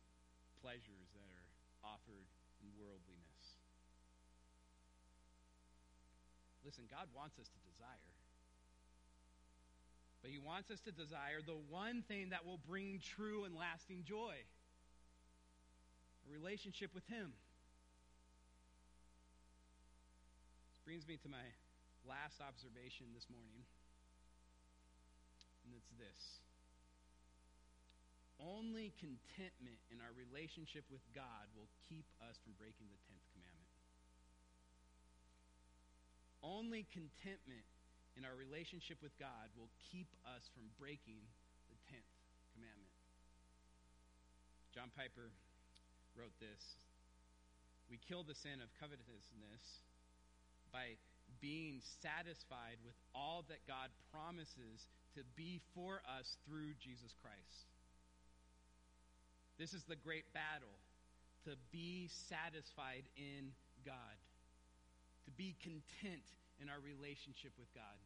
pleasures 0.62 1.11
that 1.18 1.26
are 1.35 1.51
offered 1.82 2.30
in 2.62 2.70
worldliness. 2.78 3.59
Listen, 6.62 6.87
God 6.87 7.11
wants 7.11 7.43
us 7.43 7.51
to 7.51 7.59
desire. 7.66 8.14
But 10.25 10.33
He 10.33 10.41
wants 10.41 10.72
us 10.72 10.81
to 10.89 10.93
desire 10.93 11.45
the 11.45 11.61
one 11.68 12.01
thing 12.09 12.33
that 12.33 12.49
will 12.49 12.57
bring 12.57 12.97
true 12.97 13.45
and 13.45 13.53
lasting 13.53 14.09
joy 14.09 14.33
a 16.25 16.33
relationship 16.33 16.97
with 16.97 17.05
Him. 17.12 17.29
This 20.72 20.81
brings 20.89 21.05
me 21.05 21.20
to 21.20 21.29
my 21.29 21.45
last 22.09 22.41
observation 22.41 23.12
this 23.12 23.29
morning, 23.29 23.68
and 25.68 25.77
it's 25.77 25.93
this. 26.01 26.41
Only 28.41 28.97
contentment 28.97 29.77
in 29.93 30.01
our 30.01 30.16
relationship 30.16 30.89
with 30.89 31.05
God 31.12 31.53
will 31.53 31.68
keep 31.85 32.09
us 32.25 32.41
from 32.41 32.57
breaking 32.57 32.89
the 32.89 33.01
10th 33.12 33.29
commandment. 33.37 33.77
Only 36.41 36.89
contentment 36.89 37.68
in 38.15 38.23
our 38.23 38.35
relationship 38.39 39.03
with 39.03 39.15
God 39.19 39.51
will 39.59 39.71
keep 39.91 40.09
us 40.23 40.47
from 40.55 40.71
breaking 40.79 41.23
the 41.71 41.79
10th 41.91 42.15
commandment. 42.55 42.95
John 44.71 44.91
Piper 44.95 45.35
wrote 46.15 46.35
this 46.39 46.79
We 47.91 47.99
kill 47.99 48.23
the 48.23 48.39
sin 48.39 48.62
of 48.62 48.71
covetousness 48.79 49.83
by 50.71 50.99
being 51.43 51.83
satisfied 52.03 52.79
with 52.87 52.95
all 53.15 53.45
that 53.51 53.67
God 53.67 53.91
promises 54.11 54.87
to 55.15 55.23
be 55.35 55.61
for 55.75 56.03
us 56.07 56.39
through 56.47 56.75
Jesus 56.83 57.15
Christ. 57.23 57.71
This 59.59 59.75
is 59.75 59.85
the 59.87 59.99
great 59.99 60.27
battle 60.35 60.75
to 61.47 61.55
be 61.71 62.11
satisfied 62.31 63.07
in 63.17 63.55
God, 63.87 64.19
to 65.27 65.31
be 65.31 65.55
content 65.62 66.27
in 66.63 66.71
our 66.71 66.79
relationship 66.83 67.55
with 67.59 67.71
God 67.75 67.99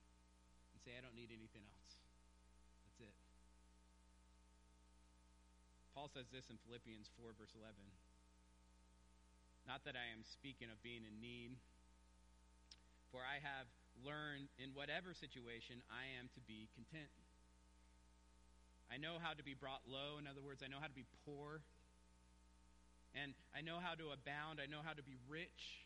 and 0.72 0.78
say, 0.80 0.96
I 0.96 1.02
don't 1.04 1.16
need 1.16 1.32
anything 1.32 1.64
else. 1.68 1.92
That's 2.86 3.00
it. 3.08 3.16
Paul 5.92 6.08
says 6.08 6.30
this 6.30 6.46
in 6.48 6.56
Philippians 6.62 7.10
4, 7.18 7.34
verse 7.34 7.52
11. 7.58 7.74
Not 9.66 9.84
that 9.84 9.98
I 9.98 10.08
am 10.14 10.24
speaking 10.24 10.72
of 10.72 10.80
being 10.80 11.04
in 11.04 11.20
need, 11.20 11.58
for 13.12 13.20
I 13.20 13.42
have 13.42 13.68
learned 14.00 14.48
in 14.56 14.72
whatever 14.72 15.12
situation 15.12 15.84
I 15.92 16.08
am 16.16 16.32
to 16.32 16.40
be 16.46 16.72
content. 16.72 17.12
I 18.88 18.96
know 18.96 19.20
how 19.20 19.36
to 19.36 19.44
be 19.44 19.52
brought 19.52 19.84
low. 19.84 20.16
In 20.16 20.24
other 20.24 20.40
words, 20.40 20.64
I 20.64 20.68
know 20.72 20.80
how 20.80 20.88
to 20.88 20.96
be 20.96 21.04
poor. 21.28 21.60
And 23.12 23.36
I 23.52 23.60
know 23.60 23.76
how 23.80 23.92
to 23.92 24.12
abound. 24.12 24.60
I 24.62 24.68
know 24.70 24.80
how 24.80 24.96
to 24.96 25.04
be 25.04 25.20
rich. 25.28 25.84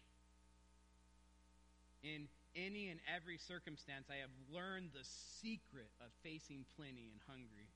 In 2.03 2.31
any 2.55 2.88
and 2.88 3.00
every 3.09 3.38
circumstance, 3.38 4.09
I 4.12 4.20
have 4.20 4.32
learned 4.53 4.92
the 4.92 5.05
secret 5.40 5.88
of 6.00 6.12
facing 6.22 6.64
plenty 6.76 7.09
and 7.12 7.20
hungry, 7.24 7.72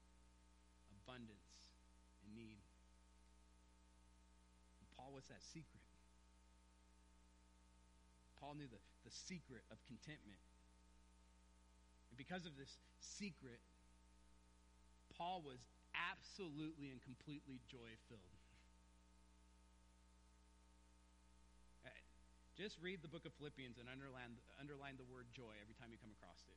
abundance 0.93 1.73
and 2.25 2.37
need. 2.37 2.61
And 4.81 4.87
Paul, 4.97 5.17
what's 5.17 5.29
that 5.29 5.43
secret? 5.43 5.85
Paul 8.41 8.55
knew 8.55 8.69
the, 8.69 8.83
the 9.05 9.15
secret 9.15 9.65
of 9.73 9.81
contentment. 9.89 10.41
And 12.13 12.17
because 12.21 12.45
of 12.45 12.57
this 12.57 12.71
secret, 13.01 13.61
Paul 15.17 15.43
was 15.45 15.59
absolutely 15.97 16.93
and 16.93 17.01
completely 17.01 17.61
joy 17.67 17.97
filled. 18.09 18.36
Just 22.57 22.81
read 22.81 23.05
the 23.05 23.09
book 23.09 23.29
of 23.29 23.37
Philippians 23.37 23.77
and 23.77 23.85
underline, 23.85 24.41
underline 24.57 24.97
the 24.97 25.05
word 25.13 25.29
joy 25.37 25.53
every 25.61 25.77
time 25.77 25.93
you 25.93 26.01
come 26.01 26.13
across 26.17 26.41
it. 26.49 26.57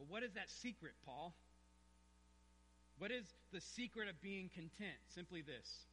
Well, 0.00 0.08
what 0.08 0.24
is 0.24 0.32
that 0.32 0.48
secret, 0.48 0.96
Paul? 1.04 1.36
What 2.96 3.12
is 3.12 3.28
the 3.52 3.60
secret 3.60 4.08
of 4.08 4.16
being 4.24 4.48
content? 4.48 4.96
Simply 5.12 5.44
this 5.44 5.84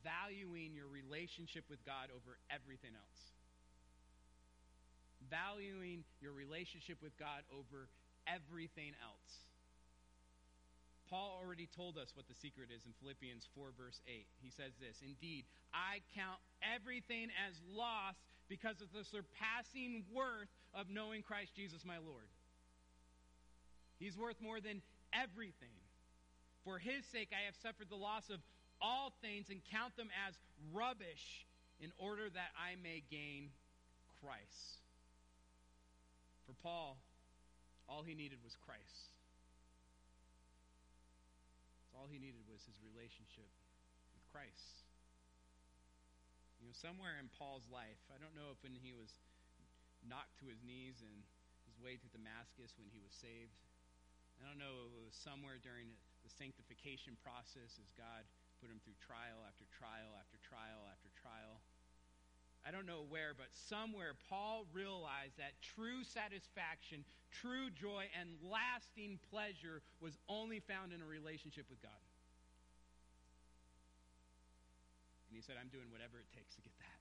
valuing 0.00 0.72
your 0.72 0.88
relationship 0.88 1.64
with 1.68 1.84
God 1.84 2.08
over 2.08 2.40
everything 2.48 2.96
else. 2.96 3.20
Valuing 5.28 6.04
your 6.24 6.32
relationship 6.32 6.96
with 7.02 7.12
God 7.18 7.44
over 7.52 7.88
everything 8.24 8.96
else. 9.04 9.49
Paul 11.10 11.42
already 11.42 11.68
told 11.74 11.98
us 11.98 12.14
what 12.14 12.28
the 12.28 12.38
secret 12.38 12.70
is 12.70 12.86
in 12.86 12.94
Philippians 13.02 13.48
4, 13.58 13.74
verse 13.76 14.00
8. 14.06 14.26
He 14.40 14.50
says 14.50 14.78
this 14.78 15.02
Indeed, 15.02 15.44
I 15.74 16.06
count 16.14 16.38
everything 16.62 17.34
as 17.34 17.58
loss 17.74 18.14
because 18.48 18.80
of 18.80 18.94
the 18.94 19.02
surpassing 19.02 20.06
worth 20.14 20.48
of 20.72 20.86
knowing 20.88 21.22
Christ 21.22 21.50
Jesus 21.56 21.82
my 21.84 21.98
Lord. 21.98 22.30
He's 23.98 24.16
worth 24.16 24.40
more 24.40 24.60
than 24.60 24.82
everything. 25.12 25.74
For 26.64 26.78
his 26.78 27.04
sake, 27.10 27.34
I 27.34 27.46
have 27.46 27.58
suffered 27.58 27.90
the 27.90 27.98
loss 27.98 28.30
of 28.30 28.38
all 28.80 29.12
things 29.20 29.50
and 29.50 29.60
count 29.70 29.96
them 29.96 30.08
as 30.26 30.38
rubbish 30.72 31.46
in 31.80 31.90
order 31.98 32.30
that 32.30 32.54
I 32.54 32.76
may 32.80 33.02
gain 33.10 33.50
Christ. 34.22 34.80
For 36.46 36.54
Paul, 36.62 36.98
all 37.88 38.02
he 38.02 38.14
needed 38.14 38.38
was 38.44 38.56
Christ. 38.64 39.10
All 42.00 42.08
he 42.08 42.16
needed 42.16 42.48
was 42.48 42.64
his 42.64 42.80
relationship 42.80 43.52
with 44.16 44.24
Christ. 44.32 44.88
You 46.56 46.64
know, 46.64 46.72
somewhere 46.72 47.20
in 47.20 47.28
Paul's 47.36 47.68
life, 47.68 48.00
I 48.08 48.16
don't 48.16 48.32
know 48.32 48.48
if 48.56 48.64
when 48.64 48.72
he 48.72 48.96
was 48.96 49.12
knocked 50.00 50.40
to 50.40 50.48
his 50.48 50.64
knees 50.64 51.04
and 51.04 51.12
his 51.68 51.76
way 51.76 52.00
to 52.00 52.08
Damascus 52.08 52.72
when 52.80 52.88
he 52.88 53.04
was 53.04 53.12
saved. 53.12 53.52
I 54.40 54.48
don't 54.48 54.56
know 54.56 54.88
if 54.88 54.96
it 54.96 55.04
was 55.12 55.12
somewhere 55.12 55.60
during 55.60 55.92
the 56.24 56.32
sanctification 56.32 57.20
process 57.20 57.76
as 57.76 57.92
God 57.92 58.24
put 58.64 58.72
him 58.72 58.80
through 58.80 58.96
trial 58.96 59.44
after 59.44 59.68
trial 59.68 60.16
after 60.16 60.40
trial 60.40 60.88
after 60.88 61.12
trial. 61.20 61.60
I 62.60 62.70
don't 62.70 62.84
know 62.84 63.08
where, 63.08 63.32
but 63.32 63.48
somewhere 63.56 64.12
Paul 64.28 64.68
realized 64.72 65.40
that 65.40 65.56
true 65.64 66.04
satisfaction, 66.04 67.08
true 67.32 67.72
joy, 67.72 68.04
and 68.12 68.36
lasting 68.44 69.16
pleasure 69.32 69.80
was 70.04 70.20
only 70.28 70.60
found 70.60 70.92
in 70.92 71.00
a 71.00 71.08
relationship 71.08 71.64
with 71.72 71.80
God. 71.80 72.04
And 75.32 75.38
he 75.38 75.40
said, 75.40 75.56
I'm 75.56 75.72
doing 75.72 75.88
whatever 75.88 76.20
it 76.20 76.28
takes 76.36 76.52
to 76.58 76.62
get 76.62 76.76
that. 76.84 77.00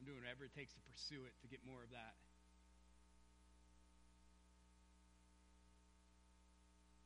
I'm 0.00 0.08
doing 0.08 0.24
whatever 0.24 0.48
it 0.48 0.56
takes 0.56 0.72
to 0.72 0.82
pursue 0.88 1.26
it, 1.28 1.36
to 1.44 1.48
get 1.52 1.60
more 1.68 1.84
of 1.84 1.92
that. 1.92 2.16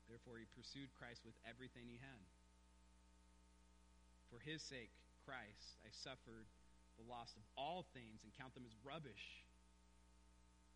Therefore, 0.06 0.38
he 0.38 0.46
pursued 0.54 0.90
Christ 0.98 1.22
with 1.26 1.38
everything 1.46 1.86
he 1.86 1.98
had. 2.02 2.22
For 4.30 4.38
his 4.42 4.62
sake, 4.62 4.90
Christ, 5.26 5.78
I 5.82 5.90
suffered 5.90 6.50
the 7.00 7.08
loss 7.08 7.32
of 7.32 7.42
all 7.56 7.86
things 7.96 8.20
and 8.22 8.32
count 8.36 8.52
them 8.52 8.64
as 8.68 8.76
rubbish 8.84 9.40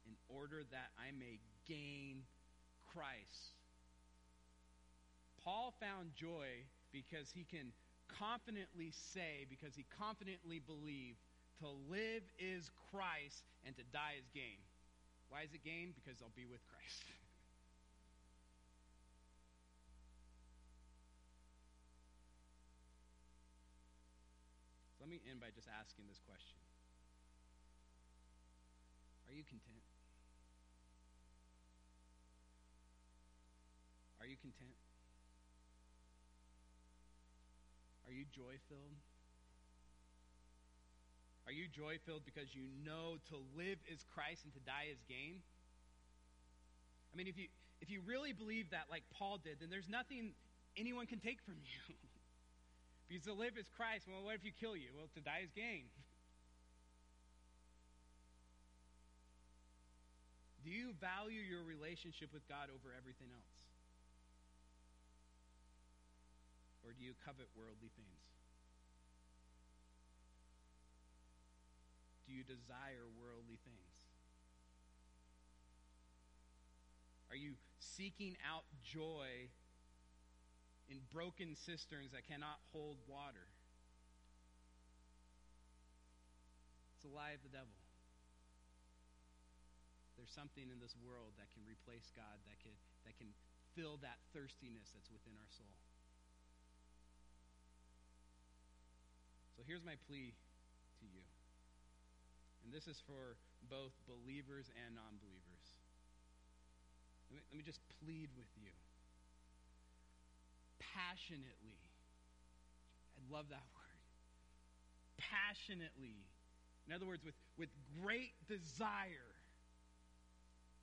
in 0.09 0.17
order 0.29 0.65
that 0.73 0.89
I 0.97 1.13
may 1.13 1.41
gain 1.69 2.25
Christ. 2.93 3.53
Paul 5.45 5.75
found 5.81 6.17
joy 6.17 6.65
because 6.93 7.29
he 7.29 7.45
can 7.45 7.73
confidently 8.09 8.93
say, 8.93 9.45
because 9.49 9.77
he 9.77 9.85
confidently 9.99 10.61
believed, 10.61 11.21
to 11.61 11.69
live 11.89 12.25
is 12.39 12.71
Christ 12.91 13.45
and 13.67 13.77
to 13.77 13.83
die 13.93 14.17
is 14.19 14.29
gain. 14.33 14.61
Why 15.29 15.43
is 15.43 15.53
it 15.53 15.65
gain? 15.65 15.93
Because 15.95 16.21
I'll 16.23 16.35
be 16.35 16.47
with 16.47 16.61
Christ. 16.73 17.05
me 25.15 25.23
end 25.31 25.39
by 25.39 25.55
just 25.55 25.71
asking 25.71 26.11
this 26.11 26.19
question 26.27 26.59
Are 29.31 29.35
you 29.35 29.47
content? 29.47 29.87
Are 34.19 34.27
you 34.27 34.35
content? 34.43 34.75
Are 38.07 38.15
you 38.15 38.27
joy 38.35 38.59
filled? 38.67 38.99
Are 41.47 41.53
you 41.53 41.69
joy 41.69 42.03
filled 42.03 42.25
because 42.25 42.51
you 42.57 42.67
know 42.83 43.21
to 43.31 43.37
live 43.55 43.79
is 43.87 44.03
Christ 44.15 44.43
and 44.43 44.53
to 44.55 44.63
die 44.67 44.91
is 44.91 44.99
gain? 45.07 45.45
I 47.13 47.15
mean, 47.15 47.29
if 47.29 47.39
you 47.39 47.47
if 47.81 47.91
you 47.91 48.01
really 48.03 48.33
believe 48.33 48.71
that, 48.71 48.91
like 48.91 49.05
Paul 49.15 49.39
did, 49.39 49.61
then 49.61 49.71
there's 49.71 49.89
nothing 49.89 50.35
anyone 50.77 51.07
can 51.07 51.21
take 51.21 51.39
from 51.47 51.55
you. 51.63 51.95
Because 53.09 53.25
to 53.25 53.35
live 53.35 53.59
is 53.59 53.69
Christ. 53.77 54.07
Well, 54.09 54.25
what 54.25 54.35
if 54.35 54.45
you 54.45 54.53
kill 54.53 54.77
you? 54.77 54.89
Well, 54.97 55.09
to 55.15 55.21
die 55.21 55.43
is 55.45 55.51
gain. 55.53 55.85
Do 60.65 60.71
you 60.71 60.95
value 60.97 61.45
your 61.45 61.63
relationship 61.63 62.33
with 62.33 62.49
God 62.49 62.73
over 62.73 62.89
everything 62.97 63.29
else? 63.29 63.55
Or 66.85 66.93
do 66.93 67.05
you 67.05 67.13
covet 67.25 67.49
worldly 67.57 67.93
things? 67.97 68.25
Do 72.29 72.33
you 72.33 72.45
desire 72.45 73.05
worldly 73.21 73.61
things? 73.65 73.93
Are 77.31 77.37
you 77.37 77.57
seeking 77.81 78.37
out 78.45 78.65
joy 78.85 79.49
in 80.89 81.01
broken 81.13 81.57
cisterns 81.57 82.13
that 82.13 82.29
cannot 82.29 82.61
hold 82.73 82.99
water? 83.09 83.49
It's 86.97 87.07
a 87.09 87.13
lie 87.13 87.37
of 87.37 87.43
the 87.45 87.53
devil. 87.53 87.77
There's 90.17 90.33
something 90.33 90.71
in 90.71 90.79
this 90.79 90.95
world 91.05 91.37
that 91.37 91.51
can 91.53 91.67
replace 91.69 92.09
God, 92.15 92.39
that 92.49 92.57
can, 92.63 92.73
that 93.05 93.19
can 93.19 93.29
fill 93.75 93.99
that 94.01 94.23
thirstiness 94.33 94.95
that's 94.95 95.11
within 95.11 95.35
our 95.37 95.51
soul. 95.53 95.75
So 99.59 99.63
here's 99.67 99.85
my 99.85 99.95
plea 100.09 100.35
to 101.01 101.07
you. 101.07 101.23
And 102.65 102.73
this 102.73 102.89
is 102.89 103.03
for 103.05 103.37
both 103.69 103.93
believers 104.09 104.73
and 104.73 104.97
non 104.97 105.21
believers. 105.21 105.67
Let 107.31 107.45
let 107.51 107.57
me 107.59 107.65
just 107.65 107.81
plead 108.01 108.31
with 108.37 108.51
you. 108.57 108.73
Passionately. 110.79 111.79
I 113.17 113.21
love 113.33 113.47
that 113.51 113.65
word. 113.75 114.01
Passionately. 115.19 116.25
In 116.87 116.93
other 116.93 117.07
words, 117.07 117.25
with, 117.25 117.35
with 117.59 117.71
great 118.03 118.35
desire. 118.49 119.33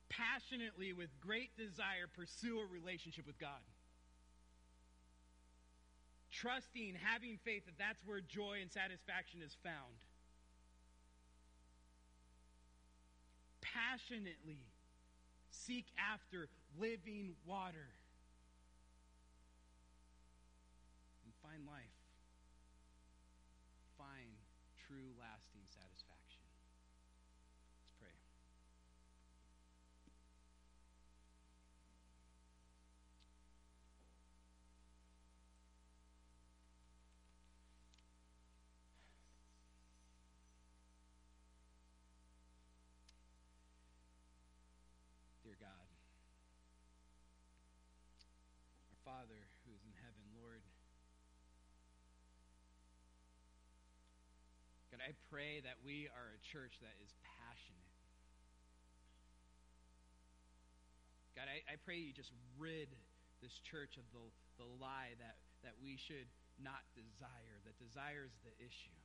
Passionately, 0.08 0.92
with 0.92 1.08
great 1.20 1.56
desire, 1.56 2.10
pursue 2.14 2.60
a 2.60 2.66
relationship 2.66 3.26
with 3.26 3.38
God. 3.38 3.64
Trusting, 6.30 6.96
having 7.00 7.38
faith 7.44 7.64
that 7.66 7.78
that's 7.78 8.00
where 8.04 8.20
joy 8.20 8.58
and 8.60 8.70
satisfaction 8.70 9.40
is 9.44 9.56
found. 9.62 9.94
passionately 13.72 14.66
seek 15.50 15.86
after 15.98 16.48
living 16.78 17.34
water 17.46 17.88
and 21.24 21.32
find 21.52 21.66
life. 21.68 22.00
Find 23.98 24.32
true, 24.88 25.12
lasting 25.20 25.60
satisfaction. 25.68 26.40
Let's 27.76 27.92
pray. 28.00 28.16
Dear 45.44 45.60
God, 45.60 45.68
our 48.88 48.96
Father 49.04 49.36
who 49.66 49.76
is 49.76 49.84
in 49.84 49.92
heaven, 50.00 50.24
Lord, 50.40 50.64
God, 54.92 55.01
I 55.12 55.20
pray 55.28 55.60
that 55.68 55.76
we 55.84 56.08
are 56.08 56.32
a 56.32 56.40
church 56.40 56.80
that 56.80 56.96
is 57.04 57.12
passionate. 57.20 57.92
God, 61.36 61.52
I, 61.52 61.60
I 61.68 61.76
pray 61.84 62.00
you 62.00 62.16
just 62.16 62.32
rid 62.56 62.88
this 63.44 63.52
church 63.60 64.00
of 64.00 64.08
the, 64.16 64.24
the 64.56 64.64
lie 64.80 65.12
that, 65.20 65.36
that 65.68 65.76
we 65.84 66.00
should 66.00 66.32
not 66.56 66.80
desire, 66.96 67.60
that 67.68 67.76
desire 67.76 68.24
is 68.24 68.32
the 68.40 68.56
issue. 68.56 68.96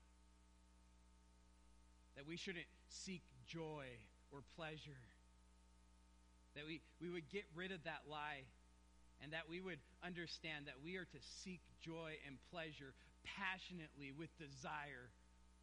That 2.15 2.23
we 2.23 2.39
shouldn't 2.39 2.71
seek 2.87 3.27
joy 3.43 3.91
or 4.31 4.47
pleasure 4.55 5.03
that 6.55 6.63
we, 6.63 6.79
we 7.03 7.11
would 7.11 7.27
get 7.27 7.43
rid 7.51 7.75
of 7.75 7.83
that 7.83 8.07
lie 8.07 8.47
and 9.19 9.35
that 9.35 9.43
we 9.51 9.59
would 9.59 9.83
understand 9.99 10.71
that 10.71 10.79
we 10.79 10.95
are 10.95 11.05
to 11.05 11.19
seek 11.43 11.59
joy 11.83 12.15
and 12.23 12.39
pleasure 12.47 12.95
passionately 13.27 14.15
with 14.15 14.31
desire 14.39 15.11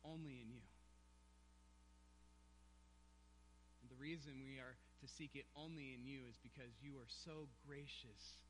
only 0.05 0.39
in 0.39 0.53
you. 0.53 0.69
And 3.81 3.89
the 3.89 3.99
reason 3.99 4.45
we 4.45 4.61
are 4.61 4.77
to 5.01 5.07
seek 5.09 5.37
it 5.37 5.49
only 5.57 5.93
in 5.97 6.05
you 6.05 6.29
is 6.29 6.39
because 6.41 6.73
you 6.81 6.97
are 7.01 7.09
so 7.09 7.49
gracious 7.67 8.41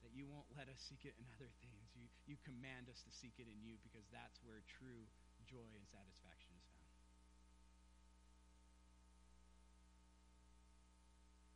that 0.00 0.12
you 0.16 0.24
won't 0.24 0.48
let 0.56 0.68
us 0.68 0.80
seek 0.80 1.04
it 1.04 1.12
in 1.20 1.26
other 1.36 1.52
things. 1.60 1.84
You, 1.96 2.08
you 2.24 2.36
command 2.44 2.88
us 2.88 3.04
to 3.04 3.12
seek 3.12 3.36
it 3.36 3.48
in 3.48 3.60
you 3.60 3.76
because 3.84 4.08
that's 4.08 4.40
where 4.44 4.64
true 4.64 5.04
joy 5.44 5.68
and 5.76 5.84
satisfaction 5.88 6.52
is 6.56 6.64
found. 6.72 6.96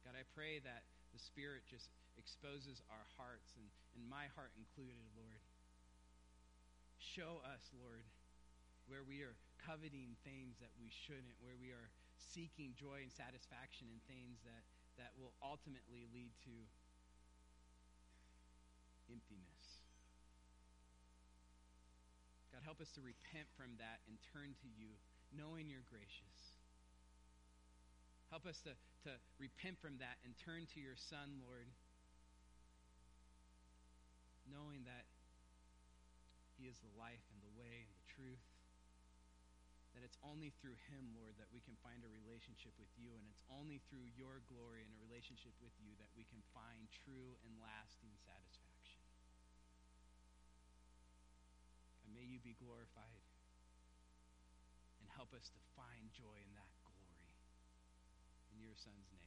God, 0.04 0.14
I 0.20 0.24
pray 0.36 0.60
that 0.60 0.84
the 1.16 1.20
Spirit 1.20 1.64
just 1.64 1.88
exposes 2.20 2.84
our 2.92 3.06
hearts, 3.16 3.54
and, 3.56 3.66
and 3.96 4.04
my 4.04 4.28
heart 4.36 4.52
included, 4.58 5.00
Lord. 5.16 5.40
Show 7.12 7.44
us, 7.44 7.60
Lord, 7.76 8.08
where 8.88 9.04
we 9.04 9.20
are 9.20 9.36
coveting 9.60 10.16
things 10.24 10.56
that 10.64 10.72
we 10.80 10.88
shouldn't, 10.88 11.36
where 11.44 11.56
we 11.60 11.68
are 11.68 11.92
seeking 12.16 12.72
joy 12.72 13.04
and 13.04 13.12
satisfaction 13.12 13.92
in 13.92 14.00
things 14.08 14.40
that, 14.48 14.64
that 14.96 15.12
will 15.20 15.36
ultimately 15.44 16.08
lead 16.16 16.32
to 16.48 16.54
emptiness. 19.12 19.84
God, 22.56 22.64
help 22.64 22.80
us 22.80 22.88
to 22.96 23.04
repent 23.04 23.52
from 23.52 23.76
that 23.78 24.00
and 24.08 24.16
turn 24.32 24.56
to 24.64 24.68
you, 24.72 24.96
knowing 25.34 25.68
you're 25.68 25.86
gracious. 25.92 26.56
Help 28.32 28.48
us 28.48 28.58
to, 28.64 28.72
to 29.04 29.12
repent 29.38 29.78
from 29.78 30.00
that 30.00 30.18
and 30.24 30.34
turn 30.40 30.66
to 30.74 30.78
your 30.80 30.96
Son, 30.96 31.38
Lord, 31.38 31.68
knowing 34.50 34.82
that 34.88 35.06
Is 36.64 36.80
the 36.80 36.96
life 36.96 37.20
and 37.28 37.44
the 37.44 37.52
way 37.60 37.84
and 37.84 37.92
the 37.92 38.08
truth. 38.08 38.40
That 39.92 40.00
it's 40.00 40.16
only 40.24 40.48
through 40.58 40.80
Him, 40.88 41.12
Lord, 41.12 41.36
that 41.36 41.52
we 41.52 41.60
can 41.60 41.76
find 41.84 42.00
a 42.02 42.10
relationship 42.10 42.72
with 42.80 42.88
you, 42.96 43.12
and 43.14 43.22
it's 43.28 43.44
only 43.52 43.84
through 43.92 44.08
your 44.16 44.40
glory 44.48 44.80
and 44.80 44.90
a 44.96 45.00
relationship 45.04 45.52
with 45.60 45.76
you 45.76 45.92
that 46.00 46.08
we 46.16 46.24
can 46.24 46.40
find 46.56 46.88
true 47.04 47.36
and 47.44 47.52
lasting 47.60 48.16
satisfaction. 48.24 49.04
And 52.08 52.16
may 52.16 52.24
you 52.24 52.40
be 52.40 52.56
glorified 52.56 53.22
and 54.98 55.06
help 55.14 55.36
us 55.36 55.46
to 55.52 55.60
find 55.76 56.08
joy 56.16 56.40
in 56.40 56.52
that 56.56 56.72
glory. 56.80 57.28
in 58.50 58.62
your 58.62 58.74
son's 58.74 59.12
name. 59.12 59.23